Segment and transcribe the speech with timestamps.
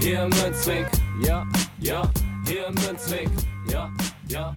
[0.00, 0.86] Hier im Münzweg,
[1.22, 1.46] ja,
[1.78, 2.10] ja,
[2.46, 3.28] hier im Münzweg,
[3.70, 3.92] ja,
[4.28, 4.56] ja.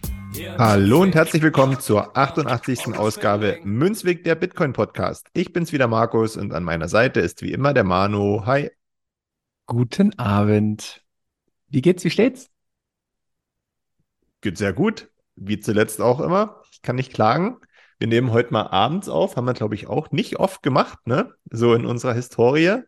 [0.58, 2.96] Hallo und herzlich willkommen zur 88.
[2.96, 5.28] Ausgabe Münzweg der Bitcoin Podcast.
[5.34, 8.46] Ich bin's wieder Markus und an meiner Seite ist wie immer der Manu.
[8.46, 8.72] Hi.
[9.66, 11.04] Guten Abend.
[11.68, 12.05] Wie geht's?
[12.05, 12.50] Wie steht's?
[14.40, 16.62] Geht sehr gut, wie zuletzt auch immer.
[16.72, 17.57] Ich kann nicht klagen.
[18.00, 21.34] Wir nehmen heute mal abends auf, haben wir glaube ich auch nicht oft gemacht, ne?
[21.52, 22.84] So in unserer Historie.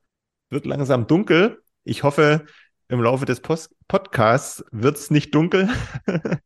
[0.49, 1.61] Wird langsam dunkel.
[1.85, 2.45] Ich hoffe,
[2.87, 5.69] im Laufe des Post Podcasts wird es nicht dunkel.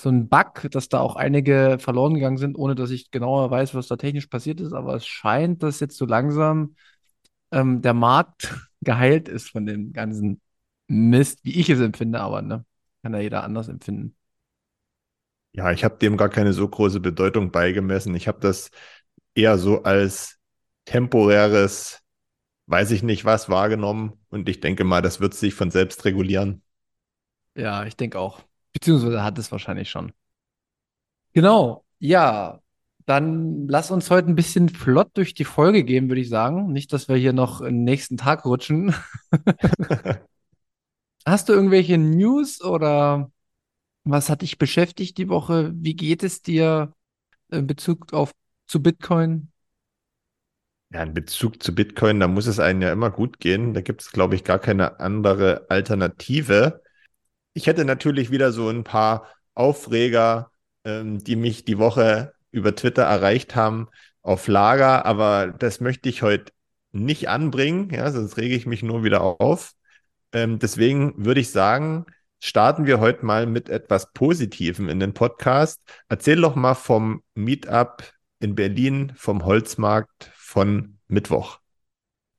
[0.00, 3.74] so ein Bug, dass da auch einige verloren gegangen sind, ohne dass ich genauer weiß,
[3.74, 4.72] was da technisch passiert ist.
[4.74, 6.76] Aber es scheint, dass jetzt so langsam
[7.52, 10.40] ähm, der Markt geheilt ist von dem ganzen
[10.88, 12.64] Mist, wie ich es empfinde, aber ne,
[13.02, 14.14] kann ja jeder anders empfinden.
[15.52, 18.14] Ja, ich habe dem gar keine so große Bedeutung beigemessen.
[18.14, 18.70] Ich habe das
[19.34, 20.38] eher so als
[20.84, 22.00] temporäres,
[22.66, 24.12] weiß ich nicht was, wahrgenommen.
[24.28, 26.62] Und ich denke mal, das wird sich von selbst regulieren.
[27.56, 28.40] Ja, ich denke auch.
[28.72, 30.12] Beziehungsweise hat es wahrscheinlich schon.
[31.32, 32.60] Genau, ja.
[33.06, 36.72] Dann lass uns heute ein bisschen flott durch die Folge gehen, würde ich sagen.
[36.72, 38.94] Nicht, dass wir hier noch den nächsten Tag rutschen.
[41.28, 43.30] Hast du irgendwelche News oder
[44.04, 45.72] was hat dich beschäftigt die Woche?
[45.74, 46.94] Wie geht es dir
[47.50, 48.32] in Bezug auf
[48.66, 49.52] zu Bitcoin?
[50.90, 53.74] Ja, in Bezug zu Bitcoin, da muss es einem ja immer gut gehen.
[53.74, 56.80] Da gibt es, glaube ich, gar keine andere Alternative.
[57.52, 60.50] Ich hätte natürlich wieder so ein paar Aufreger,
[60.84, 63.88] ähm, die mich die Woche über Twitter erreicht haben,
[64.22, 66.52] auf Lager, aber das möchte ich heute
[66.92, 69.74] nicht anbringen, ja, sonst rege ich mich nur wieder auf.
[70.32, 72.06] Ähm, deswegen würde ich sagen,
[72.40, 75.80] starten wir heute mal mit etwas Positivem in den Podcast.
[76.08, 78.02] Erzähl doch mal vom Meetup
[78.40, 81.58] in Berlin, vom Holzmarkt von Mittwoch.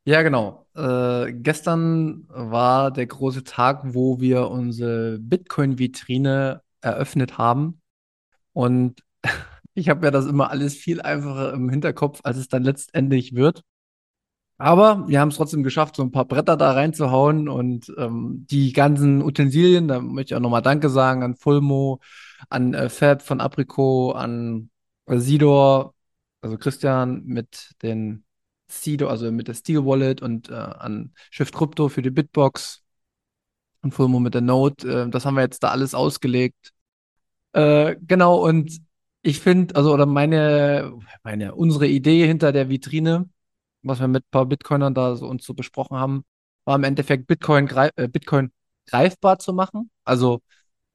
[0.05, 0.67] Ja, genau.
[0.75, 7.81] Äh, gestern war der große Tag, wo wir unsere Bitcoin-Vitrine eröffnet haben.
[8.53, 9.03] Und
[9.73, 13.63] ich habe ja das immer alles viel einfacher im Hinterkopf, als es dann letztendlich wird.
[14.59, 18.73] Aber wir haben es trotzdem geschafft, so ein paar Bretter da reinzuhauen und ähm, die
[18.73, 22.01] ganzen Utensilien, da möchte ich auch nochmal Danke sagen an Fulmo,
[22.49, 24.69] an äh, Fab von Apricot, an
[25.05, 25.95] äh, Sidor,
[26.41, 28.25] also Christian mit den
[28.67, 32.83] Sidor, also mit der Steel Wallet und äh, an Shift Crypto für die Bitbox
[33.81, 35.05] und Fulmo mit der Note.
[35.05, 36.73] Äh, das haben wir jetzt da alles ausgelegt.
[37.53, 38.77] Äh, genau, und
[39.21, 40.93] ich finde, also, oder meine,
[41.23, 43.29] meine, unsere Idee hinter der Vitrine,
[43.83, 46.23] was wir mit ein paar Bitcoinern da so uns so besprochen haben,
[46.65, 48.51] war im Endeffekt Bitcoin, greif, äh, Bitcoin
[48.87, 49.91] greifbar zu machen.
[50.03, 50.41] Also,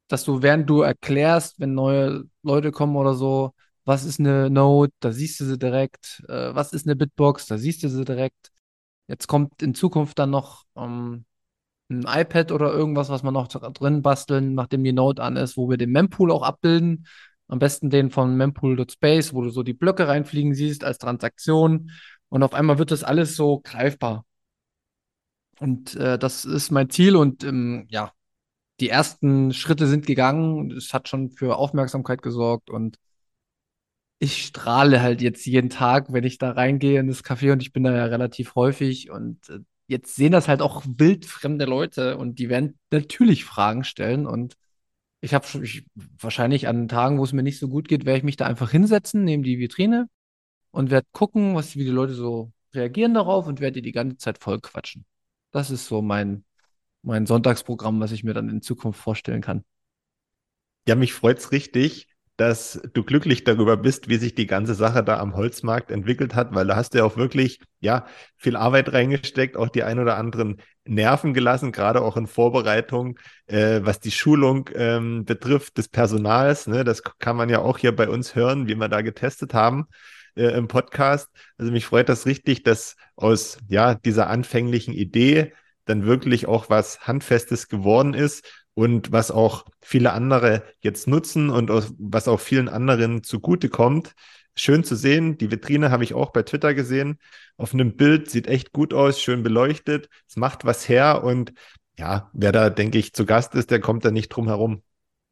[0.09, 3.54] dass du, während du erklärst, wenn neue Leute kommen oder so,
[3.84, 7.59] was ist eine Node, da siehst du sie direkt, äh, was ist eine Bitbox, da
[7.59, 8.51] siehst du sie direkt.
[9.09, 11.27] Jetzt kommt in Zukunft dann noch ähm,
[11.91, 15.69] ein iPad oder irgendwas, was wir noch drin basteln, nachdem die Node an ist, wo
[15.69, 17.07] wir den Mempool auch abbilden.
[17.47, 21.91] Am besten den von mempool.space, wo du so die Blöcke reinfliegen siehst als Transaktion.
[22.34, 24.27] Und auf einmal wird das alles so greifbar.
[25.60, 27.15] Und äh, das ist mein Ziel.
[27.15, 28.13] Und ähm, ja,
[28.81, 30.72] die ersten Schritte sind gegangen.
[30.72, 32.71] Es hat schon für Aufmerksamkeit gesorgt.
[32.71, 32.98] Und
[34.19, 37.53] ich strahle halt jetzt jeden Tag, wenn ich da reingehe in das Café.
[37.53, 39.10] Und ich bin da ja relativ häufig.
[39.13, 42.16] Und äh, jetzt sehen das halt auch wildfremde Leute.
[42.19, 44.27] Und die werden natürlich Fragen stellen.
[44.27, 44.54] Und
[45.21, 45.47] ich habe
[46.19, 48.72] wahrscheinlich an Tagen, wo es mir nicht so gut geht, werde ich mich da einfach
[48.72, 50.09] hinsetzen, neben die Vitrine
[50.74, 54.38] und werde gucken, was, wie die Leute so reagieren darauf und werde die ganze Zeit
[54.42, 55.04] voll quatschen.
[55.53, 56.44] Das ist so mein,
[57.03, 59.65] mein Sonntagsprogramm, was ich mir dann in Zukunft vorstellen kann.
[60.88, 65.21] Ja, mich freut's richtig, dass du glücklich darüber bist, wie sich die ganze Sache da
[65.21, 68.06] am Holzmarkt entwickelt hat, weil da hast du ja auch wirklich, ja,
[68.36, 73.80] viel Arbeit reingesteckt, auch die ein oder anderen Nerven gelassen, gerade auch in Vorbereitung, äh,
[73.84, 76.66] was die Schulung ähm, betrifft des Personals.
[76.66, 76.82] Ne?
[76.82, 79.86] Das kann man ja auch hier bei uns hören, wie wir da getestet haben
[80.36, 81.28] äh, im Podcast.
[81.59, 85.53] Also mich freut das richtig, dass aus ja dieser anfänglichen Idee
[85.84, 88.45] dann wirklich auch was Handfestes geworden ist
[88.75, 94.15] und was auch viele andere jetzt nutzen und was auch vielen anderen zugutekommt.
[94.57, 95.36] Schön zu sehen.
[95.39, 97.19] Die Vitrine habe ich auch bei Twitter gesehen.
[97.57, 100.09] Auf einem Bild sieht echt gut aus, schön beleuchtet.
[100.28, 101.53] Es macht was her und
[101.98, 104.83] ja, wer da, denke ich, zu Gast ist, der kommt da nicht drum herum.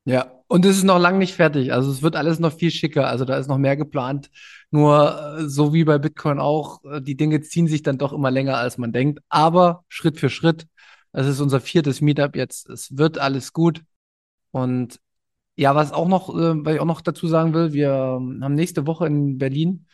[0.05, 1.73] Ja, und es ist noch lange nicht fertig.
[1.73, 3.09] Also es wird alles noch viel schicker.
[3.09, 4.31] Also da ist noch mehr geplant.
[4.71, 8.31] Nur äh, so wie bei Bitcoin auch, äh, die Dinge ziehen sich dann doch immer
[8.31, 9.21] länger, als man denkt.
[9.29, 10.67] Aber Schritt für Schritt
[11.13, 12.69] es ist unser viertes Meetup jetzt.
[12.71, 13.83] Es wird alles gut.
[14.51, 15.01] Und
[15.57, 18.87] ja, was auch noch, äh, was ich auch noch dazu sagen will, wir haben nächste
[18.87, 19.87] Woche in Berlin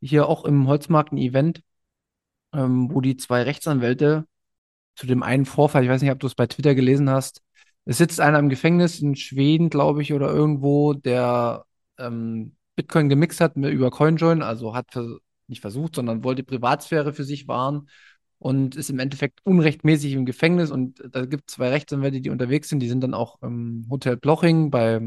[0.00, 1.62] hier auch im Holzmarkt ein Event,
[2.52, 4.26] ähm, wo die zwei Rechtsanwälte
[4.96, 7.42] zu dem einen Vorfall, ich weiß nicht, ob du es bei Twitter gelesen hast,
[7.84, 11.64] es sitzt einer im Gefängnis in Schweden, glaube ich, oder irgendwo, der
[11.98, 17.24] ähm, Bitcoin gemixt hat über CoinJoin, also hat für, nicht versucht, sondern wollte Privatsphäre für
[17.24, 17.88] sich wahren
[18.38, 20.70] und ist im Endeffekt unrechtmäßig im Gefängnis.
[20.70, 22.80] Und da gibt es zwei Rechtsanwälte, die unterwegs sind.
[22.80, 25.00] Die sind dann auch im Hotel Bloching bei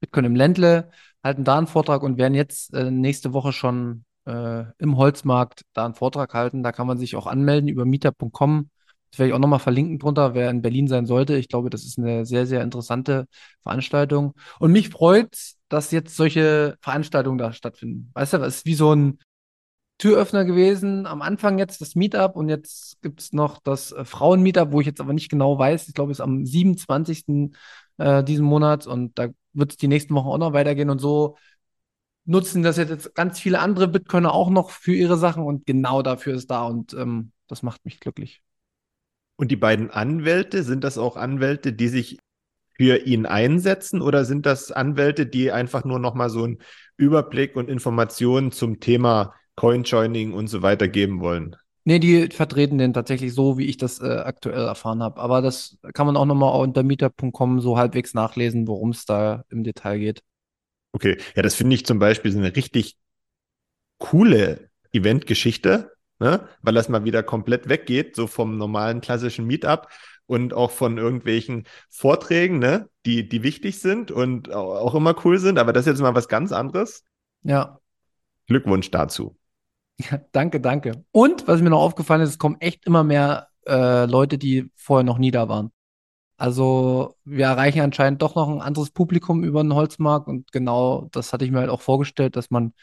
[0.00, 0.90] Bitcoin im Ländle,
[1.24, 5.84] halten da einen Vortrag und werden jetzt äh, nächste Woche schon äh, im Holzmarkt da
[5.84, 6.62] einen Vortrag halten.
[6.62, 8.70] Da kann man sich auch anmelden über meetup.com.
[9.16, 11.38] Das werde ich auch nochmal verlinken drunter, wer in Berlin sein sollte.
[11.38, 13.26] Ich glaube, das ist eine sehr, sehr interessante
[13.62, 14.34] Veranstaltung.
[14.58, 15.34] Und mich freut,
[15.70, 18.10] dass jetzt solche Veranstaltungen da stattfinden.
[18.12, 19.18] Weißt du, es ist wie so ein
[19.96, 21.06] Türöffner gewesen.
[21.06, 24.86] Am Anfang jetzt das Meetup und jetzt gibt es noch das äh, Frauen-Meetup, wo ich
[24.86, 25.88] jetzt aber nicht genau weiß.
[25.88, 27.54] Ich glaube, es ist am 27.
[27.96, 31.38] Äh, diesen Monats und da wird es die nächsten Wochen auch noch weitergehen und so
[32.26, 36.34] nutzen das jetzt ganz viele andere Bitcoiner auch noch für ihre Sachen und genau dafür
[36.34, 38.42] ist da und ähm, das macht mich glücklich.
[39.36, 42.18] Und die beiden Anwälte, sind das auch Anwälte, die sich
[42.76, 46.58] für ihn einsetzen oder sind das Anwälte, die einfach nur nochmal so einen
[46.96, 51.56] Überblick und Informationen zum Thema Coinjoining und so weiter geben wollen.
[51.84, 55.20] Nee, die vertreten den tatsächlich so, wie ich das äh, aktuell erfahren habe.
[55.20, 59.62] Aber das kann man auch nochmal unter meetup.com so halbwegs nachlesen, worum es da im
[59.62, 60.22] Detail geht.
[60.92, 62.96] Okay, ja, das finde ich zum Beispiel so eine richtig
[63.98, 66.48] coole Eventgeschichte, ne?
[66.62, 69.88] weil das mal wieder komplett weggeht, so vom normalen klassischen Meetup
[70.26, 72.88] und auch von irgendwelchen Vorträgen, ne?
[73.04, 75.58] die, die wichtig sind und auch immer cool sind.
[75.58, 77.04] Aber das ist jetzt mal was ganz anderes.
[77.42, 77.78] Ja.
[78.46, 79.36] Glückwunsch dazu.
[79.98, 81.04] Ja, danke, danke.
[81.10, 85.04] Und was mir noch aufgefallen ist, es kommen echt immer mehr äh, Leute, die vorher
[85.04, 85.72] noch nie da waren.
[86.38, 91.32] Also wir erreichen anscheinend doch noch ein anderes Publikum über den Holzmarkt und genau das
[91.32, 92.74] hatte ich mir halt auch vorgestellt, dass man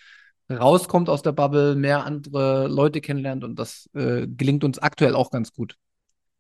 [0.52, 5.32] rauskommt aus der Bubble, mehr andere Leute kennenlernt und das äh, gelingt uns aktuell auch
[5.32, 5.76] ganz gut.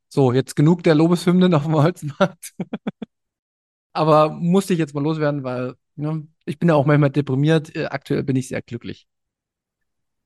[0.10, 2.54] So, jetzt genug der Lobeshymnen auf dem Holzmarkt.
[3.94, 7.76] Aber musste ich jetzt mal loswerden, weil ne, ich bin ja auch manchmal deprimiert.
[7.76, 9.08] Äh, aktuell bin ich sehr glücklich.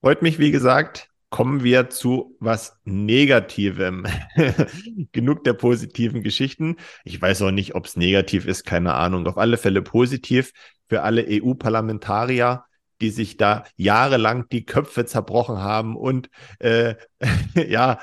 [0.02, 1.10] Freut mich, wie gesagt.
[1.30, 4.08] Kommen wir zu was Negativem.
[5.12, 6.78] Genug der positiven Geschichten.
[7.04, 9.28] Ich weiß auch nicht, ob es negativ ist, keine Ahnung.
[9.28, 10.54] Auf alle Fälle positiv
[10.88, 12.63] für alle EU-Parlamentarier,
[13.01, 16.96] die sich da jahrelang die Köpfe zerbrochen haben und äh,
[17.56, 18.00] ja,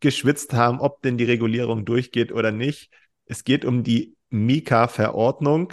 [0.00, 2.90] geschwitzt haben, ob denn die Regulierung durchgeht oder nicht.
[3.26, 5.72] Es geht um die Mika-Verordnung.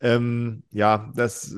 [0.00, 1.54] Ähm, ja, das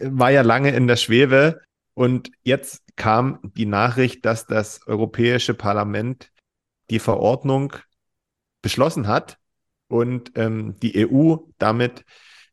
[0.00, 1.60] war ja lange in der Schwebe
[1.94, 6.30] und jetzt kam die Nachricht, dass das Europäische Parlament
[6.90, 7.72] die Verordnung
[8.62, 9.38] beschlossen hat
[9.88, 12.04] und ähm, die EU damit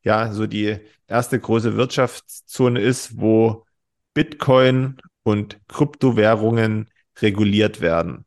[0.03, 0.77] ja so die
[1.08, 3.65] erste große Wirtschaftszone ist, wo
[4.13, 6.89] Bitcoin und Kryptowährungen
[7.22, 8.25] reguliert werden.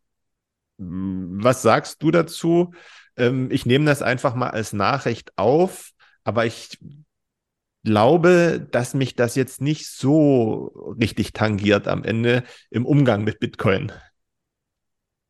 [0.78, 2.75] Was sagst du dazu?
[3.16, 5.93] Ähm, ich nehme das einfach mal als Nachricht auf,
[6.25, 6.78] aber ich
[7.85, 13.93] glaube, dass mich das jetzt nicht so richtig tangiert am Ende im Umgang mit Bitcoin.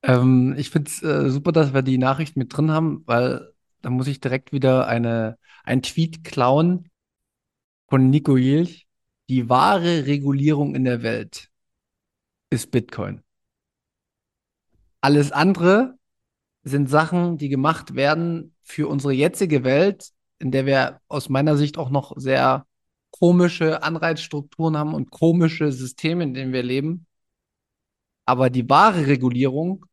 [0.02, 3.53] Ähm, ich finde es äh, super, dass wir die Nachricht mit drin haben, weil
[3.84, 6.90] da muss ich direkt wieder eine, ein Tweet klauen
[7.88, 8.86] von Nico Jilch.
[9.28, 11.50] Die wahre Regulierung in der Welt
[12.48, 13.22] ist Bitcoin.
[15.02, 15.98] Alles andere
[16.62, 21.76] sind Sachen, die gemacht werden für unsere jetzige Welt, in der wir aus meiner Sicht
[21.76, 22.66] auch noch sehr
[23.10, 27.06] komische Anreizstrukturen haben und komische Systeme, in denen wir leben.
[28.24, 29.84] Aber die wahre Regulierung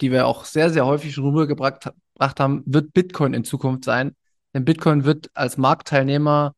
[0.00, 1.90] die wir auch sehr, sehr häufig schon rübergebracht
[2.38, 4.14] haben, wird Bitcoin in Zukunft sein.
[4.54, 6.54] Denn Bitcoin wird als Marktteilnehmer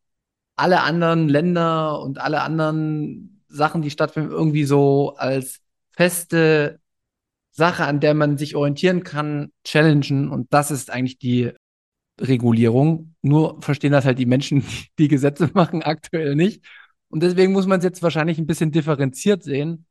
[0.57, 5.61] alle anderen Länder und alle anderen Sachen, die stattfinden, irgendwie so als
[5.93, 6.81] feste
[7.51, 10.31] Sache, an der man sich orientieren kann, challengen.
[10.31, 11.53] Und das ist eigentlich die
[12.21, 13.15] Regulierung.
[13.23, 14.65] Nur verstehen das halt die Menschen,
[14.99, 16.65] die Gesetze machen, aktuell nicht.
[17.09, 19.87] Und deswegen muss man es jetzt wahrscheinlich ein bisschen differenziert sehen.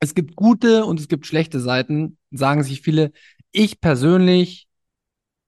[0.00, 3.12] Es gibt gute und es gibt schlechte Seiten, sagen sich viele.
[3.52, 4.66] Ich persönlich,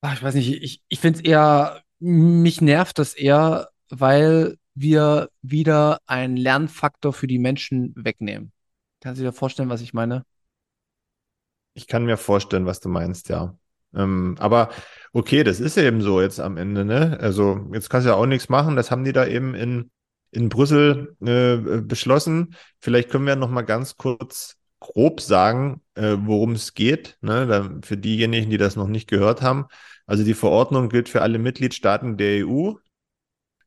[0.03, 5.31] ach, ich weiß nicht, ich, ich finde es eher, mich nervt das eher, weil wir
[5.41, 8.53] wieder einen Lernfaktor für die Menschen wegnehmen.
[9.01, 10.25] Kannst du dir vorstellen, was ich meine?
[11.75, 13.57] Ich kann mir vorstellen, was du meinst, ja.
[13.95, 14.71] Ähm, aber
[15.13, 17.19] okay, das ist eben so jetzt am Ende, ne?
[17.21, 18.77] Also jetzt kannst du ja auch nichts machen.
[18.77, 19.91] Das haben die da eben in,
[20.33, 22.57] in Brüssel äh, beschlossen.
[22.81, 27.47] Vielleicht können wir noch mal ganz kurz grob sagen, äh, worum es geht, ne?
[27.47, 29.67] Da, für diejenigen, die das noch nicht gehört haben.
[30.07, 32.73] Also die Verordnung gilt für alle Mitgliedstaaten der EU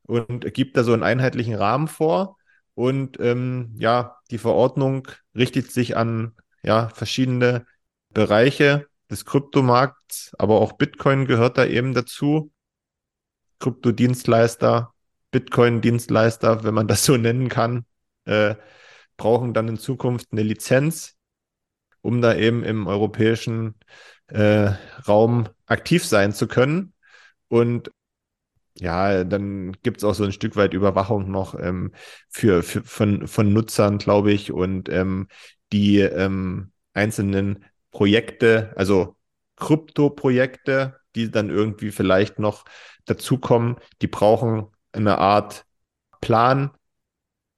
[0.03, 2.37] und gibt da so einen einheitlichen Rahmen vor.
[2.73, 7.65] Und ähm, ja, die Verordnung richtet sich an ja, verschiedene
[8.09, 12.51] Bereiche des Kryptomarkts, aber auch Bitcoin gehört da eben dazu.
[13.59, 14.93] Kryptodienstleister,
[15.35, 17.85] Bitcoin-Dienstleister, wenn man das so nennen kann,
[18.23, 18.55] äh,
[19.17, 21.17] brauchen dann in Zukunft eine Lizenz,
[21.99, 23.75] um da eben im europäischen
[24.27, 24.71] äh,
[25.05, 26.93] Raum aktiv sein zu können.
[27.49, 27.91] Und
[28.79, 31.91] ja, dann gibt es auch so ein Stück weit Überwachung noch ähm,
[32.29, 35.27] für, für, von, von Nutzern, glaube ich, und ähm,
[35.73, 39.17] die ähm, einzelnen Projekte, also
[39.57, 42.63] Krypto-Projekte, die dann irgendwie vielleicht noch
[43.03, 45.65] dazukommen, die brauchen eine Art
[46.21, 46.71] Plan,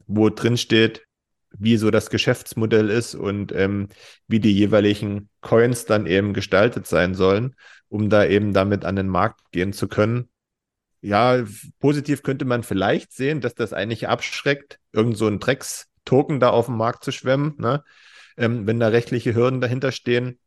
[0.07, 1.03] wo drin steht,
[1.51, 3.89] wie so das Geschäftsmodell ist und ähm,
[4.27, 7.55] wie die jeweiligen Coins dann eben gestaltet sein sollen,
[7.89, 10.29] um da eben damit an den Markt gehen zu können
[11.01, 11.43] ja,
[11.79, 16.65] positiv könnte man vielleicht sehen, dass das eigentlich abschreckt, irgend so ein Drecks-Token da auf
[16.67, 17.83] dem Markt zu schwemmen, ne?
[18.37, 20.39] Ähm, wenn da rechtliche Hürden dahinter stehen.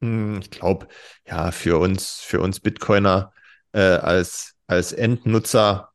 [0.00, 0.88] Hm, ich glaube,
[1.26, 3.32] ja, für uns, für uns Bitcoiner
[3.72, 5.92] äh, als, als Endnutzer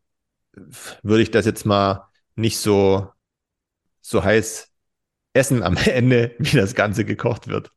[1.03, 3.07] würde ich das jetzt mal nicht so,
[4.01, 4.71] so heiß
[5.33, 7.71] essen am Ende, wie das Ganze gekocht wird.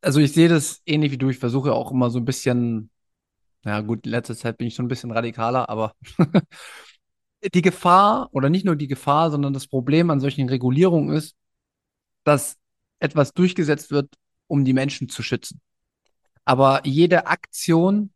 [0.00, 1.30] Also ich sehe das ähnlich wie du.
[1.30, 2.90] Ich versuche auch immer so ein bisschen
[3.64, 5.94] ja, gut, in letzter Zeit bin ich schon ein bisschen radikaler, aber
[7.54, 11.34] die Gefahr oder nicht nur die Gefahr, sondern das Problem an solchen Regulierungen ist,
[12.24, 12.56] dass
[12.98, 14.14] etwas durchgesetzt wird,
[14.46, 15.60] um die Menschen zu schützen.
[16.44, 18.12] Aber jede Aktion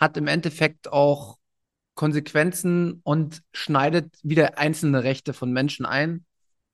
[0.00, 1.38] hat im Endeffekt auch
[1.94, 6.24] Konsequenzen und schneidet wieder einzelne Rechte von Menschen ein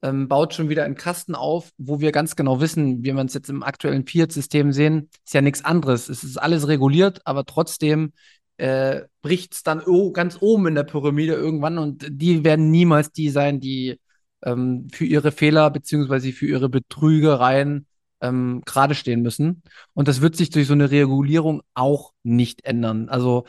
[0.02, 3.34] ähm, baut schon wieder einen Kasten auf, wo wir ganz genau wissen, wie man es
[3.34, 6.08] jetzt im aktuellen Fiat-System sehen, ist ja nichts anderes.
[6.08, 8.12] Es ist alles reguliert, aber trotzdem
[8.58, 13.12] äh, bricht es dann oh, ganz oben in der Pyramide irgendwann und die werden niemals
[13.12, 13.98] die sein, die
[14.42, 17.86] ähm, für ihre Fehler beziehungsweise für ihre Betrügereien
[18.20, 19.62] ähm, gerade stehen müssen.
[19.94, 23.08] Und das wird sich durch so eine Regulierung auch nicht ändern.
[23.08, 23.44] Also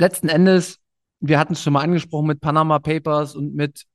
[0.00, 0.78] letzten Endes,
[1.20, 3.86] wir hatten es schon mal angesprochen mit Panama Papers und mit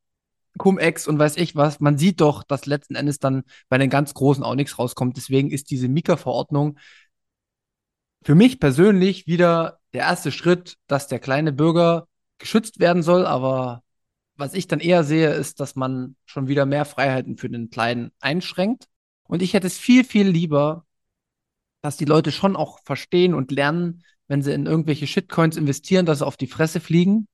[0.58, 1.80] Cum-Ex und weiß ich was.
[1.80, 5.18] Man sieht doch, dass letzten Endes dann bei den ganz Großen auch nichts rauskommt.
[5.18, 6.78] Deswegen ist diese Mika-Verordnung
[8.24, 12.08] für mich persönlich wieder der erste Schritt, dass der kleine Bürger
[12.38, 13.26] geschützt werden soll.
[13.26, 13.84] Aber
[14.36, 18.12] was ich dann eher sehe, ist, dass man schon wieder mehr Freiheiten für den Kleinen
[18.20, 18.88] einschränkt.
[19.24, 20.86] Und ich hätte es viel, viel lieber,
[21.82, 26.20] dass die Leute schon auch verstehen und lernen, wenn sie in irgendwelche Shitcoins investieren, dass
[26.20, 27.28] sie auf die Fresse fliegen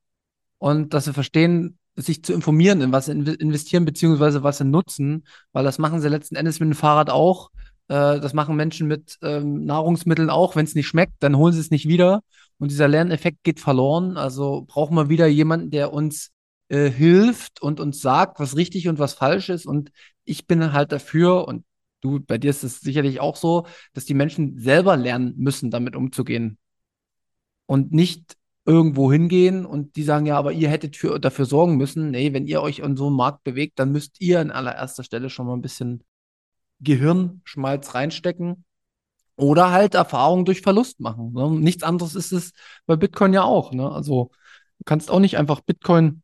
[0.58, 5.26] und dass sie verstehen, sich zu informieren, in was sie investieren, beziehungsweise was sie nutzen,
[5.52, 7.50] weil das machen sie letzten Endes mit dem Fahrrad auch.
[7.88, 10.56] Äh, das machen Menschen mit ähm, Nahrungsmitteln auch.
[10.56, 12.24] Wenn es nicht schmeckt, dann holen sie es nicht wieder.
[12.58, 14.18] Und dieser Lerneffekt geht verloren.
[14.18, 16.32] Also brauchen wir wieder jemanden, der uns
[16.70, 19.66] äh, hilft und uns sagt, was richtig und was falsch ist.
[19.66, 19.92] Und
[20.24, 21.66] ich bin halt dafür, und
[22.02, 25.96] du, bei dir ist es sicherlich auch so, dass die Menschen selber lernen müssen, damit
[25.96, 26.58] umzugehen.
[27.72, 28.36] Und nicht
[28.66, 32.12] irgendwo hingehen und die sagen, ja, aber ihr hättet für, dafür sorgen müssen.
[32.12, 35.30] Nee, wenn ihr euch an so einem Markt bewegt, dann müsst ihr an allererster Stelle
[35.30, 36.04] schon mal ein bisschen
[36.82, 38.66] Gehirnschmalz reinstecken
[39.38, 41.32] oder halt Erfahrungen durch Verlust machen.
[41.32, 41.50] Ne?
[41.50, 42.52] Nichts anderes ist es
[42.88, 43.72] bei Bitcoin ja auch.
[43.72, 43.90] Ne?
[43.90, 44.32] Also
[44.80, 46.24] du kannst auch nicht einfach Bitcoin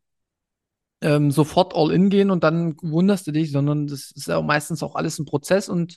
[1.00, 4.82] ähm, sofort all in gehen und dann wunderst du dich, sondern das ist ja meistens
[4.82, 5.96] auch alles ein Prozess und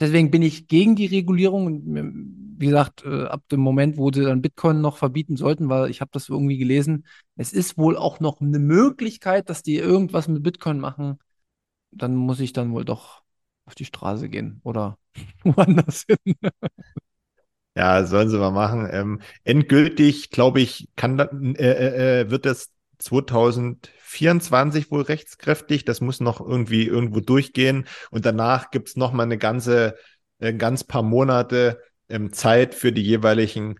[0.00, 1.66] deswegen bin ich gegen die Regulierung.
[1.66, 5.90] Und wie gesagt, äh, ab dem Moment, wo sie dann Bitcoin noch verbieten sollten, weil
[5.90, 10.28] ich habe das irgendwie gelesen, es ist wohl auch noch eine Möglichkeit, dass die irgendwas
[10.28, 11.18] mit Bitcoin machen.
[11.90, 13.22] Dann muss ich dann wohl doch
[13.64, 14.96] auf die Straße gehen oder
[15.42, 16.36] woanders hin.
[17.74, 18.88] Ja, sollen sie mal machen.
[18.92, 25.84] Ähm, endgültig, glaube ich, kann, äh, äh, äh wird das 2024 wohl rechtskräftig.
[25.84, 27.88] Das muss noch irgendwie irgendwo durchgehen.
[28.12, 29.96] Und danach gibt es noch mal eine ganze,
[30.38, 31.80] äh, ganz paar Monate
[32.12, 33.76] ähm, Zeit für die jeweiligen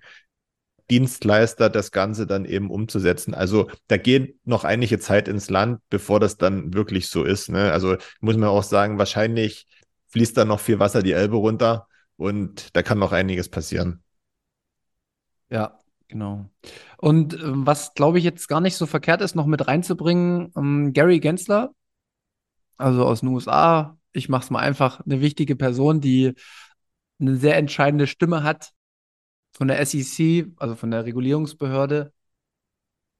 [0.90, 3.34] Dienstleister, das Ganze dann eben umzusetzen.
[3.34, 7.48] Also da geht noch einige Zeit ins Land, bevor das dann wirklich so ist.
[7.48, 7.72] Ne?
[7.72, 9.66] Also muss man auch sagen, wahrscheinlich
[10.08, 11.86] fließt da noch viel Wasser die Elbe runter
[12.16, 14.02] und da kann noch einiges passieren.
[15.48, 16.50] Ja, genau.
[16.98, 20.92] Und ähm, was, glaube ich, jetzt gar nicht so verkehrt ist, noch mit reinzubringen, ähm,
[20.92, 21.74] Gary Gensler,
[22.76, 26.34] also aus den USA, ich mache es mal einfach, eine wichtige Person, die
[27.22, 28.72] eine sehr entscheidende Stimme hat
[29.52, 32.12] von der SEC, also von der Regulierungsbehörde,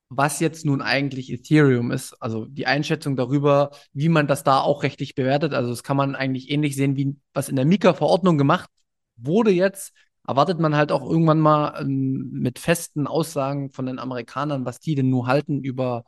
[0.09, 4.83] was jetzt nun eigentlich Ethereum ist, also die Einschätzung darüber, wie man das da auch
[4.83, 5.55] rechtlich bewertet.
[5.55, 8.69] Also das kann man eigentlich ähnlich sehen, wie was in der Mika-Verordnung gemacht
[9.17, 9.95] wurde jetzt.
[10.27, 14.95] Erwartet man halt auch irgendwann mal ähm, mit festen Aussagen von den Amerikanern, was die
[14.95, 16.05] denn nur halten über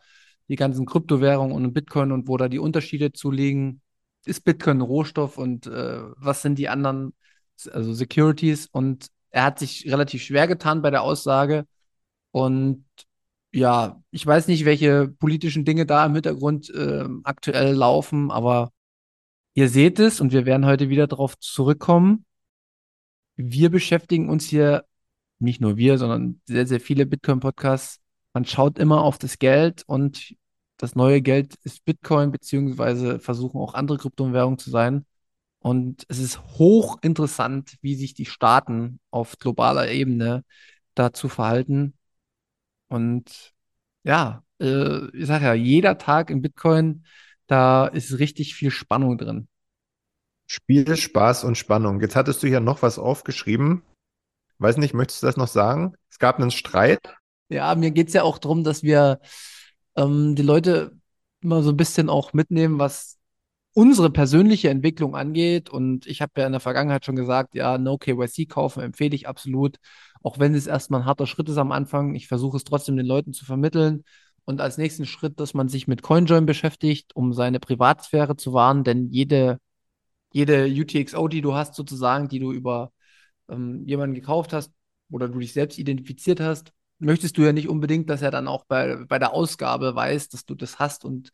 [0.49, 3.81] die ganzen Kryptowährungen und Bitcoin und wo da die Unterschiede zu liegen.
[4.27, 7.15] Ist Bitcoin Rohstoff und äh, was sind die anderen,
[7.73, 8.67] also Securities?
[8.67, 11.67] Und er hat sich relativ schwer getan bei der Aussage.
[12.31, 12.85] Und
[13.53, 18.73] ja, ich weiß nicht, welche politischen Dinge da im Hintergrund äh, aktuell laufen, aber
[19.55, 22.25] ihr seht es und wir werden heute wieder darauf zurückkommen.
[23.37, 24.85] Wir beschäftigen uns hier,
[25.39, 28.01] nicht nur wir, sondern sehr, sehr viele Bitcoin-Podcasts.
[28.33, 30.35] Man schaut immer auf das Geld und
[30.79, 35.07] das neue Geld ist Bitcoin, beziehungsweise versuchen auch andere Kryptowährungen zu sein.
[35.65, 40.45] Und es ist hochinteressant, wie sich die Staaten auf globaler Ebene
[40.95, 41.95] dazu verhalten.
[42.89, 43.55] Und
[44.03, 47.07] ja, äh, ich sage ja, jeder Tag in Bitcoin,
[47.47, 49.49] da ist richtig viel Spannung drin.
[50.47, 51.99] Spiel, Spaß und Spannung.
[52.03, 53.83] Jetzt hattest du hier noch was aufgeschrieben.
[54.59, 55.95] Weiß nicht, möchtest du das noch sagen?
[56.11, 57.17] Es gab einen Streit.
[57.49, 59.19] Ja, mir geht es ja auch darum, dass wir
[59.97, 60.95] ähm, die Leute
[61.41, 63.17] immer so ein bisschen auch mitnehmen, was
[63.75, 67.99] unsere persönliche Entwicklung angeht, und ich habe ja in der Vergangenheit schon gesagt, ja, No
[67.99, 69.77] KYC kaufen empfehle ich absolut,
[70.23, 72.15] auch wenn es erstmal ein harter Schritt ist am Anfang.
[72.15, 74.05] Ich versuche es trotzdem den Leuten zu vermitteln.
[74.47, 78.85] Und als nächsten Schritt, dass man sich mit CoinJoin beschäftigt, um seine Privatsphäre zu wahren,
[78.85, 79.59] denn jede,
[80.33, 82.93] jede UTXO, die du hast, sozusagen, die du über
[83.49, 84.73] ähm, jemanden gekauft hast
[85.11, 88.65] oder du dich selbst identifiziert hast, möchtest du ja nicht unbedingt, dass er dann auch
[88.65, 91.31] bei, bei der Ausgabe weiß, dass du das hast und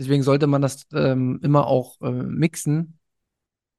[0.00, 2.98] Deswegen sollte man das ähm, immer auch äh, mixen.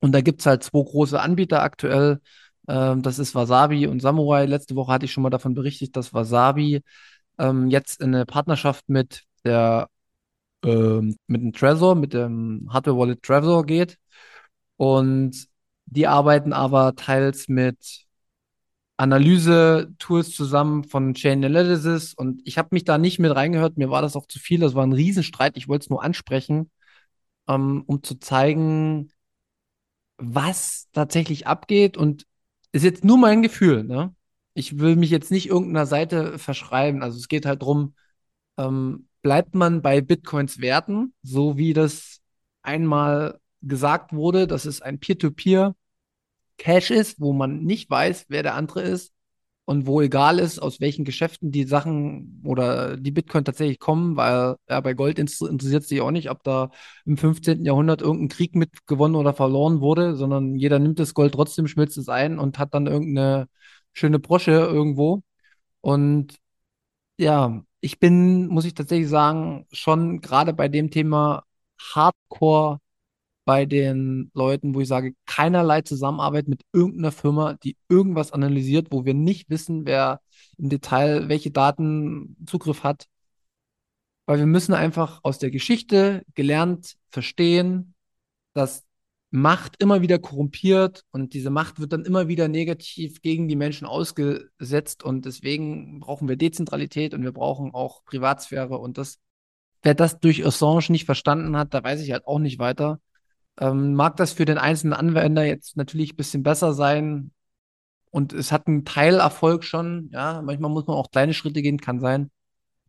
[0.02, 2.22] Und da gibt es halt zwei große Anbieter aktuell.
[2.68, 4.46] Ähm, das ist Wasabi und Samurai.
[4.46, 6.84] Letzte Woche hatte ich schon mal davon berichtet, dass Wasabi
[7.40, 9.90] ähm, jetzt in eine Partnerschaft mit der
[10.64, 13.98] ähm, mit dem Trezor, mit dem Hardware Wallet Trezor geht.
[14.78, 15.48] Und
[15.86, 18.06] die arbeiten aber teils mit
[19.02, 23.78] Analyse-Tools zusammen von Chain Analysis und ich habe mich da nicht mit reingehört.
[23.78, 24.60] Mir war das auch zu viel.
[24.60, 25.58] Das war ein Riesenstreit.
[25.58, 26.70] Ich wollte es nur ansprechen,
[27.48, 29.12] ähm, um zu zeigen,
[30.18, 31.98] was tatsächlich abgeht.
[31.98, 32.28] Und
[32.74, 33.84] ist jetzt nur mein Gefühl.
[33.84, 34.14] Ne?
[34.54, 37.02] Ich will mich jetzt nicht irgendeiner Seite verschreiben.
[37.02, 37.96] Also es geht halt darum,
[38.58, 42.22] ähm, bleibt man bei Bitcoins Werten, so wie das
[42.62, 45.76] einmal gesagt wurde, dass es ein Peer-to-Peer
[46.62, 49.14] Cash ist, wo man nicht weiß, wer der andere ist
[49.66, 54.58] und wo egal ist, aus welchen Geschäften die Sachen oder die Bitcoin tatsächlich kommen, weil
[54.70, 56.70] ja, bei Gold interessiert sich auch nicht, ob da
[57.06, 57.66] im 15.
[57.66, 61.98] Jahrhundert irgendein Krieg mit gewonnen oder verloren wurde, sondern jeder nimmt das Gold trotzdem, schmilzt
[61.98, 63.48] es ein und hat dann irgendeine
[63.94, 65.24] schöne Brosche irgendwo.
[65.82, 66.38] Und
[67.18, 71.44] ja, ich bin, muss ich tatsächlich sagen, schon gerade bei dem Thema
[71.94, 72.80] Hardcore
[73.46, 79.06] bei den Leuten, wo ich sage, keinerlei Zusammenarbeit mit irgendeiner Firma, die irgendwas analysiert, wo
[79.06, 80.22] wir nicht wissen, wer
[80.58, 83.08] im Detail welche Daten Zugriff hat.
[84.26, 87.96] Weil wir müssen einfach aus der Geschichte gelernt verstehen,
[88.54, 88.86] dass
[89.34, 93.88] Macht immer wieder korrumpiert und diese Macht wird dann immer wieder negativ gegen die Menschen
[93.88, 99.20] ausgesetzt und deswegen brauchen wir Dezentralität und wir brauchen auch Privatsphäre und das,
[99.84, 103.00] wer das durch Assange nicht verstanden hat, da weiß ich halt auch nicht weiter.
[103.60, 107.32] Ähm, mag das für den einzelnen Anwender jetzt natürlich ein bisschen besser sein.
[108.10, 110.10] Und es hat einen Teilerfolg schon.
[110.12, 112.32] Ja, manchmal muss man auch kleine Schritte gehen, kann sein.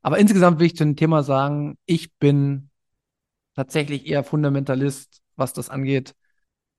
[0.02, 2.70] Aber insgesamt will ich zu dem Thema sagen, ich bin
[3.54, 6.14] tatsächlich eher Fundamentalist, was das angeht,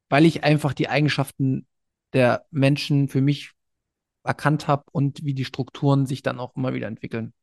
[0.10, 1.66] weil ich einfach die Eigenschaften
[2.12, 3.52] der Menschen für mich
[4.24, 7.34] erkannt habe und wie die Strukturen sich dann auch immer wieder entwickeln.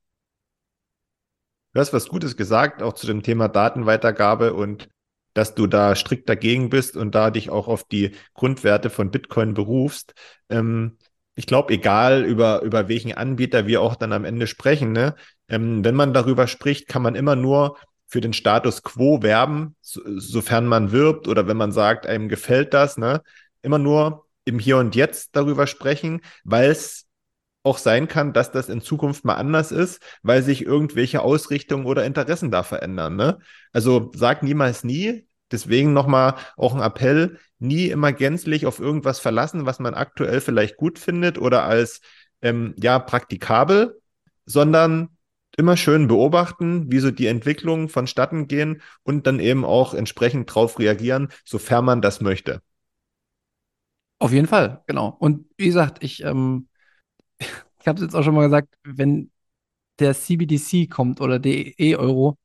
[1.73, 4.89] Du hast was Gutes gesagt, auch zu dem Thema Datenweitergabe und
[5.35, 9.55] dass du da strikt dagegen bist und da dich auch auf die Grundwerte von Bitcoin
[9.55, 10.15] berufst.
[10.49, 10.99] Ähm,
[11.35, 15.15] ich glaube, egal über, über welchen Anbieter wir auch dann am Ende sprechen, ne?
[15.49, 20.01] Ähm, wenn man darüber spricht, kann man immer nur für den Status quo werben, so,
[20.19, 23.23] sofern man wirbt oder wenn man sagt, einem gefällt das, ne?
[23.63, 27.07] Immer nur im Hier und Jetzt darüber sprechen, weil es
[27.63, 32.07] auch sein kann, dass das in Zukunft mal anders ist, weil sich irgendwelche Ausrichtungen oder
[32.07, 33.17] Interessen da verändern.
[33.17, 33.39] Ne?
[33.73, 35.27] Also sag niemals nie.
[35.53, 40.77] Deswegen nochmal auch ein Appell, nie immer gänzlich auf irgendwas verlassen, was man aktuell vielleicht
[40.77, 42.01] gut findet oder als
[42.41, 44.01] ähm, ja praktikabel,
[44.47, 45.09] sondern
[45.57, 50.79] immer schön beobachten, wie so die Entwicklungen vonstatten gehen und dann eben auch entsprechend drauf
[50.79, 52.63] reagieren, sofern man das möchte.
[54.21, 55.17] Auf jeden Fall, genau.
[55.19, 56.69] Und wie gesagt, ich, ähm,
[57.81, 59.31] ich habe es jetzt auch schon mal gesagt, wenn
[59.99, 62.39] der CBDC kommt oder der E-Euro,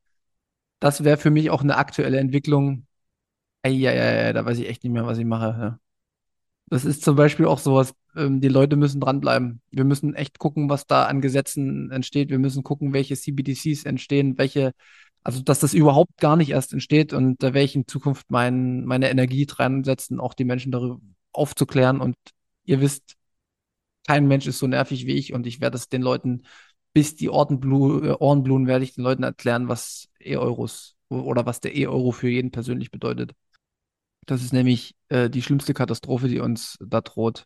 [0.79, 2.87] das wäre für mich auch eine aktuelle Entwicklung.
[3.63, 5.79] Eieiei, da weiß ich echt nicht mehr, was ich mache.
[6.67, 9.61] Das ist zum Beispiel auch sowas, ähm, die Leute müssen dranbleiben.
[9.71, 12.29] Wir müssen echt gucken, was da an Gesetzen entsteht.
[12.29, 14.71] Wir müssen gucken, welche CBDCs entstehen, welche,
[15.23, 18.85] also dass das überhaupt gar nicht erst entsteht und da werde ich in Zukunft mein,
[18.85, 20.99] meine Energie dran setzen, auch die Menschen darüber
[21.31, 22.01] aufzuklären.
[22.01, 22.15] Und
[22.65, 23.15] ihr wisst,
[24.07, 26.43] kein Mensch ist so nervig wie ich und ich werde es den Leuten,
[26.93, 31.75] bis die Ohren, blu äh, werde ich den Leuten erklären, was E-Euros oder was der
[31.75, 33.33] E-Euro für jeden persönlich bedeutet.
[34.25, 37.45] Das ist nämlich äh, die schlimmste Katastrophe, die uns da droht.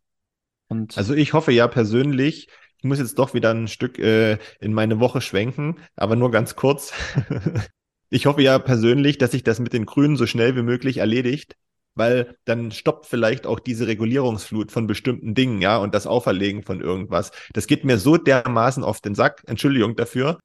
[0.68, 4.74] Und also ich hoffe ja persönlich, ich muss jetzt doch wieder ein Stück äh, in
[4.74, 6.94] meine Woche schwenken, aber nur ganz kurz.
[8.10, 11.56] ich hoffe ja persönlich, dass sich das mit den Grünen so schnell wie möglich erledigt,
[11.96, 16.82] weil dann stoppt vielleicht auch diese Regulierungsflut von bestimmten Dingen, ja, und das Auferlegen von
[16.82, 17.32] irgendwas.
[17.54, 20.40] Das geht mir so dermaßen auf den Sack, Entschuldigung dafür.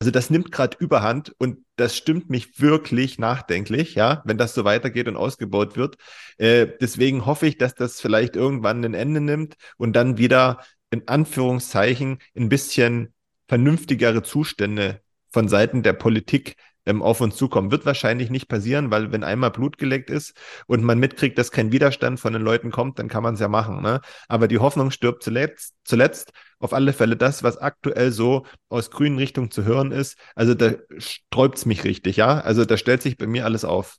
[0.00, 4.64] Also das nimmt gerade Überhand und das stimmt mich wirklich nachdenklich, ja, wenn das so
[4.64, 5.96] weitergeht und ausgebaut wird.
[6.36, 11.08] Äh, deswegen hoffe ich, dass das vielleicht irgendwann ein Ende nimmt und dann wieder in
[11.08, 13.14] Anführungszeichen ein bisschen
[13.48, 15.00] vernünftigere Zustände
[15.32, 17.70] von Seiten der Politik ähm, auf uns zukommen.
[17.70, 21.72] Wird wahrscheinlich nicht passieren, weil wenn einmal Blut geleckt ist und man mitkriegt, dass kein
[21.72, 23.82] Widerstand von den Leuten kommt, dann kann man es ja machen.
[23.82, 24.00] Ne?
[24.28, 26.32] Aber die Hoffnung stirbt zuletzt, zuletzt.
[26.58, 30.16] Auf alle Fälle das, was aktuell so aus grünen Richtung zu hören ist.
[30.34, 32.40] Also da sträubt es mich richtig, ja.
[32.40, 33.98] Also da stellt sich bei mir alles auf.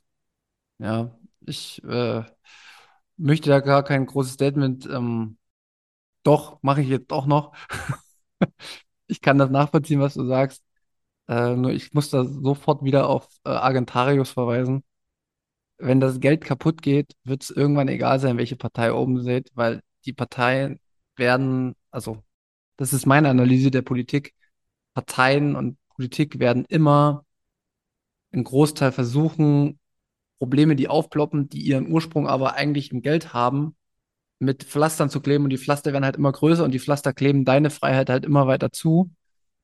[0.78, 2.24] Ja, ich äh,
[3.16, 4.86] möchte da gar kein großes Statement.
[4.86, 5.38] Ähm,
[6.22, 7.52] doch, mache ich jetzt auch noch.
[9.06, 10.65] ich kann das nachvollziehen, was du sagst.
[11.28, 14.84] Äh, nur ich muss da sofort wieder auf äh, Argentarius verweisen.
[15.78, 19.82] Wenn das Geld kaputt geht, wird es irgendwann egal sein, welche Partei oben seht, weil
[20.06, 20.80] die Parteien
[21.16, 22.22] werden, also
[22.76, 24.34] das ist meine Analyse der Politik,
[24.94, 27.24] Parteien und Politik werden immer
[28.32, 29.78] einen Großteil versuchen,
[30.38, 33.76] Probleme, die aufploppen, die ihren Ursprung aber eigentlich im Geld haben,
[34.38, 37.44] mit Pflastern zu kleben und die Pflaster werden halt immer größer und die Pflaster kleben
[37.44, 39.10] deine Freiheit halt immer weiter zu.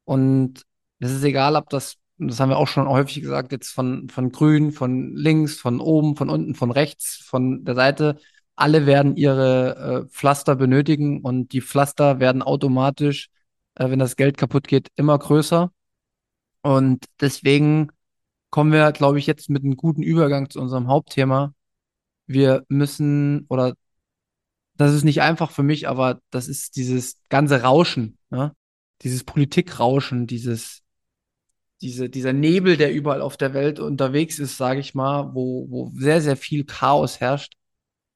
[0.04, 0.64] Und
[1.02, 4.30] es ist egal, ob das, das haben wir auch schon häufig gesagt, jetzt von, von
[4.30, 8.18] grün, von links, von oben, von unten, von rechts, von der Seite.
[8.54, 13.30] Alle werden ihre äh, Pflaster benötigen und die Pflaster werden automatisch,
[13.74, 15.72] äh, wenn das Geld kaputt geht, immer größer.
[16.62, 17.88] Und deswegen
[18.50, 21.54] kommen wir, glaube ich, jetzt mit einem guten Übergang zu unserem Hauptthema.
[22.26, 23.74] Wir müssen, oder
[24.76, 28.52] das ist nicht einfach für mich, aber das ist dieses ganze Rauschen, ja?
[29.02, 30.81] dieses Politikrauschen, dieses
[31.82, 35.92] diese, dieser Nebel, der überall auf der Welt unterwegs ist, sage ich mal, wo, wo
[35.94, 37.54] sehr, sehr viel Chaos herrscht,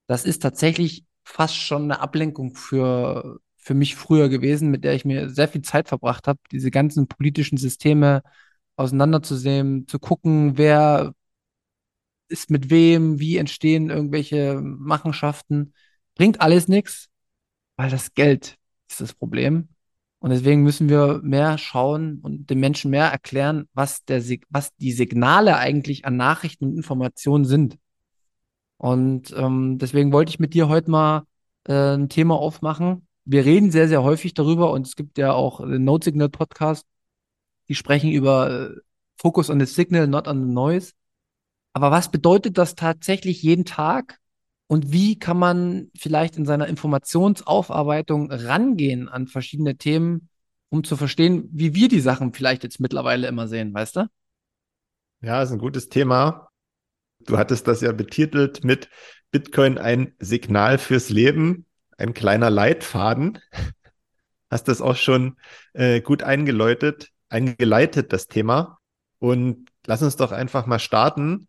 [0.06, 5.04] das ist tatsächlich fast schon eine Ablenkung für, für mich früher gewesen, mit der ich
[5.04, 8.22] mir sehr viel Zeit verbracht habe, diese ganzen politischen Systeme
[8.76, 11.14] auseinanderzusehen, zu gucken, wer
[12.28, 15.74] ist mit wem, wie entstehen irgendwelche Machenschaften.
[16.14, 17.08] Bringt alles nichts,
[17.76, 18.56] weil das Geld
[18.88, 19.68] ist das Problem.
[20.26, 24.90] Und deswegen müssen wir mehr schauen und den Menschen mehr erklären, was, der, was die
[24.90, 27.78] Signale eigentlich an Nachrichten und Informationen sind.
[28.76, 31.22] Und ähm, deswegen wollte ich mit dir heute mal
[31.68, 33.06] äh, ein Thema aufmachen.
[33.24, 36.84] Wir reden sehr, sehr häufig darüber und es gibt ja auch den Note Signal Podcast,
[37.68, 38.74] die sprechen über äh,
[39.18, 40.90] Focus on the Signal, not on the Noise.
[41.72, 44.18] Aber was bedeutet das tatsächlich jeden Tag?
[44.68, 50.28] Und wie kann man vielleicht in seiner Informationsaufarbeitung rangehen an verschiedene Themen,
[50.70, 54.06] um zu verstehen, wie wir die Sachen vielleicht jetzt mittlerweile immer sehen, weißt du?
[55.20, 56.48] Ja, ist ein gutes Thema.
[57.20, 58.88] Du hattest das ja betitelt mit
[59.30, 63.38] Bitcoin ein Signal fürs Leben, ein kleiner Leitfaden.
[64.50, 65.36] Hast das auch schon
[65.72, 68.78] äh, gut eingeläutet, eingeleitet, das Thema.
[69.18, 71.48] Und lass uns doch einfach mal starten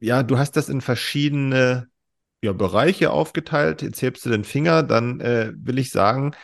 [0.00, 1.88] ja, du hast das in verschiedene
[2.42, 3.82] ja, Bereiche aufgeteilt.
[3.82, 6.34] Jetzt hebst du den Finger, dann äh, will ich sagen,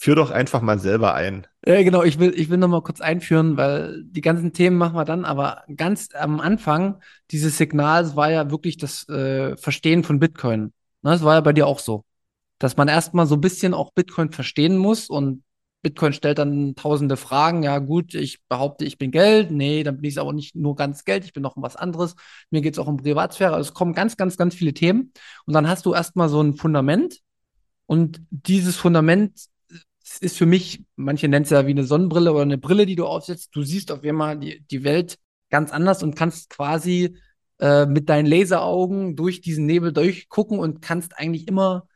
[0.00, 1.46] führ doch einfach mal selber ein.
[1.66, 4.94] Ja, genau, ich will, ich will noch mal kurz einführen, weil die ganzen Themen machen
[4.94, 10.18] wir dann, aber ganz am Anfang dieses Signals war ja wirklich das äh, Verstehen von
[10.18, 10.72] Bitcoin.
[11.02, 12.04] Ne, das war ja bei dir auch so,
[12.58, 15.42] dass man erstmal so ein bisschen auch Bitcoin verstehen muss und
[15.82, 17.62] Bitcoin stellt dann tausende Fragen.
[17.62, 19.50] Ja, gut, ich behaupte, ich bin Geld.
[19.50, 22.16] Nee, dann bin ich aber nicht nur ganz Geld, ich bin noch um was anderes.
[22.50, 23.54] Mir geht es auch um Privatsphäre.
[23.54, 25.12] Also es kommen ganz, ganz, ganz viele Themen.
[25.46, 27.20] Und dann hast du erstmal so ein Fundament.
[27.86, 29.32] Und dieses Fundament
[30.20, 33.06] ist für mich, manche nennen es ja wie eine Sonnenbrille oder eine Brille, die du
[33.06, 33.50] aufsetzt.
[33.54, 35.18] Du siehst auf einmal die, die Welt
[35.50, 37.16] ganz anders und kannst quasi
[37.60, 41.86] äh, mit deinen Laseraugen durch diesen Nebel durchgucken und kannst eigentlich immer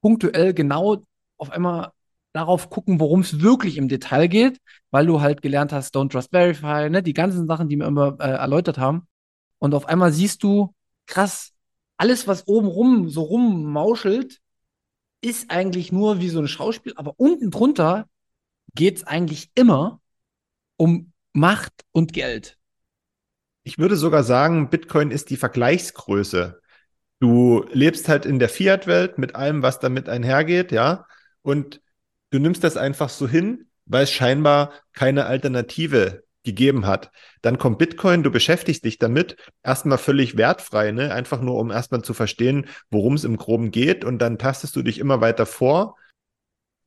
[0.00, 1.02] punktuell genau
[1.36, 1.92] auf einmal
[2.34, 6.30] darauf gucken, worum es wirklich im Detail geht, weil du halt gelernt hast, Don't Trust
[6.32, 9.06] Verify, ne, die ganzen Sachen, die wir immer äh, erläutert haben.
[9.58, 10.74] Und auf einmal siehst du,
[11.06, 11.52] krass,
[11.96, 14.40] alles, was oben rum so rummauschelt,
[15.20, 18.06] ist eigentlich nur wie so ein Schauspiel, aber unten drunter
[18.74, 20.00] geht es eigentlich immer
[20.76, 22.58] um Macht und Geld.
[23.62, 26.60] Ich würde sogar sagen, Bitcoin ist die Vergleichsgröße.
[27.20, 31.06] Du lebst halt in der Fiat-Welt mit allem, was damit einhergeht, ja.
[31.42, 31.80] Und
[32.34, 37.12] du nimmst das einfach so hin, weil es scheinbar keine Alternative gegeben hat.
[37.42, 41.14] Dann kommt Bitcoin, du beschäftigst dich damit, erstmal völlig wertfrei, ne?
[41.14, 44.82] einfach nur um erstmal zu verstehen, worum es im Groben geht und dann tastest du
[44.82, 45.96] dich immer weiter vor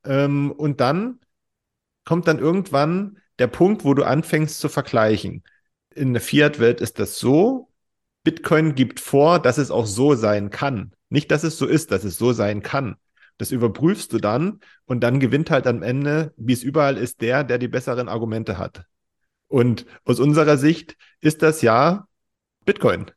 [0.03, 1.21] ähm, und dann
[2.03, 5.43] kommt dann irgendwann der Punkt, wo du anfängst zu vergleichen.
[5.95, 7.71] In der Fiat-Welt ist das so,
[8.25, 10.93] Bitcoin gibt vor, dass es auch so sein kann.
[11.07, 12.97] Nicht, dass es so ist, dass es so sein kann.
[13.37, 17.43] Das überprüfst du dann und dann gewinnt halt am Ende, wie es überall ist, der,
[17.43, 18.85] der die besseren Argumente hat.
[19.47, 22.07] Und aus unserer Sicht ist das ja
[22.65, 23.11] Bitcoin.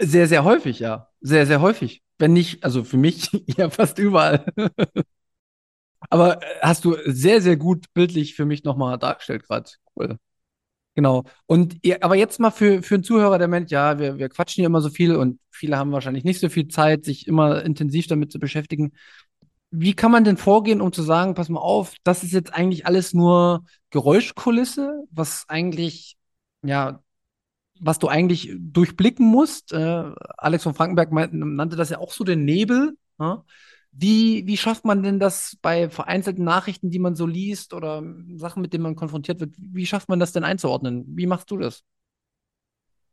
[0.00, 1.08] Sehr, sehr häufig, ja.
[1.20, 2.02] Sehr, sehr häufig.
[2.18, 4.46] Wenn nicht, also für mich ja fast überall.
[6.10, 9.70] Aber äh, hast du sehr, sehr gut bildlich für mich nochmal dargestellt gerade.
[9.96, 10.18] Cool.
[10.96, 11.24] Genau.
[11.44, 14.66] Und aber jetzt mal für, für einen Zuhörer, der meint, ja, wir, wir quatschen hier
[14.66, 18.32] immer so viel und viele haben wahrscheinlich nicht so viel Zeit, sich immer intensiv damit
[18.32, 18.92] zu beschäftigen.
[19.70, 22.86] Wie kann man denn vorgehen, um zu sagen, pass mal auf, das ist jetzt eigentlich
[22.86, 26.16] alles nur Geräuschkulisse, was eigentlich,
[26.62, 27.02] ja,
[27.78, 29.74] was du eigentlich durchblicken musst?
[29.74, 32.96] Äh, Alex von Frankenberg meinte, nannte das ja auch so den Nebel.
[33.20, 33.44] Ja?
[33.98, 38.02] Wie, wie schafft man denn das bei vereinzelten Nachrichten, die man so liest oder
[38.34, 39.54] Sachen, mit denen man konfrontiert wird?
[39.58, 41.04] Wie schafft man das denn einzuordnen?
[41.08, 41.82] Wie machst du das?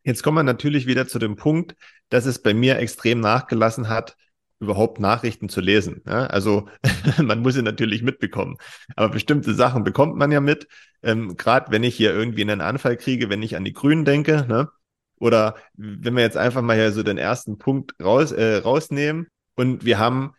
[0.04, 1.76] Jetzt kommen wir natürlich wieder zu dem Punkt,
[2.10, 4.18] dass es bei mir extrem nachgelassen hat,
[4.60, 6.02] überhaupt Nachrichten zu lesen.
[6.06, 6.26] Ja?
[6.26, 6.68] Also
[7.22, 8.58] man muss sie natürlich mitbekommen.
[8.98, 10.68] Aber bestimmte Sachen bekommt man ja mit.
[11.02, 14.46] Ähm, Gerade wenn ich hier irgendwie einen Anfall kriege, wenn ich an die Grünen denke.
[14.50, 14.70] Ne?
[15.18, 19.86] Oder wenn wir jetzt einfach mal hier so den ersten Punkt raus, äh, rausnehmen und
[19.86, 20.34] wir haben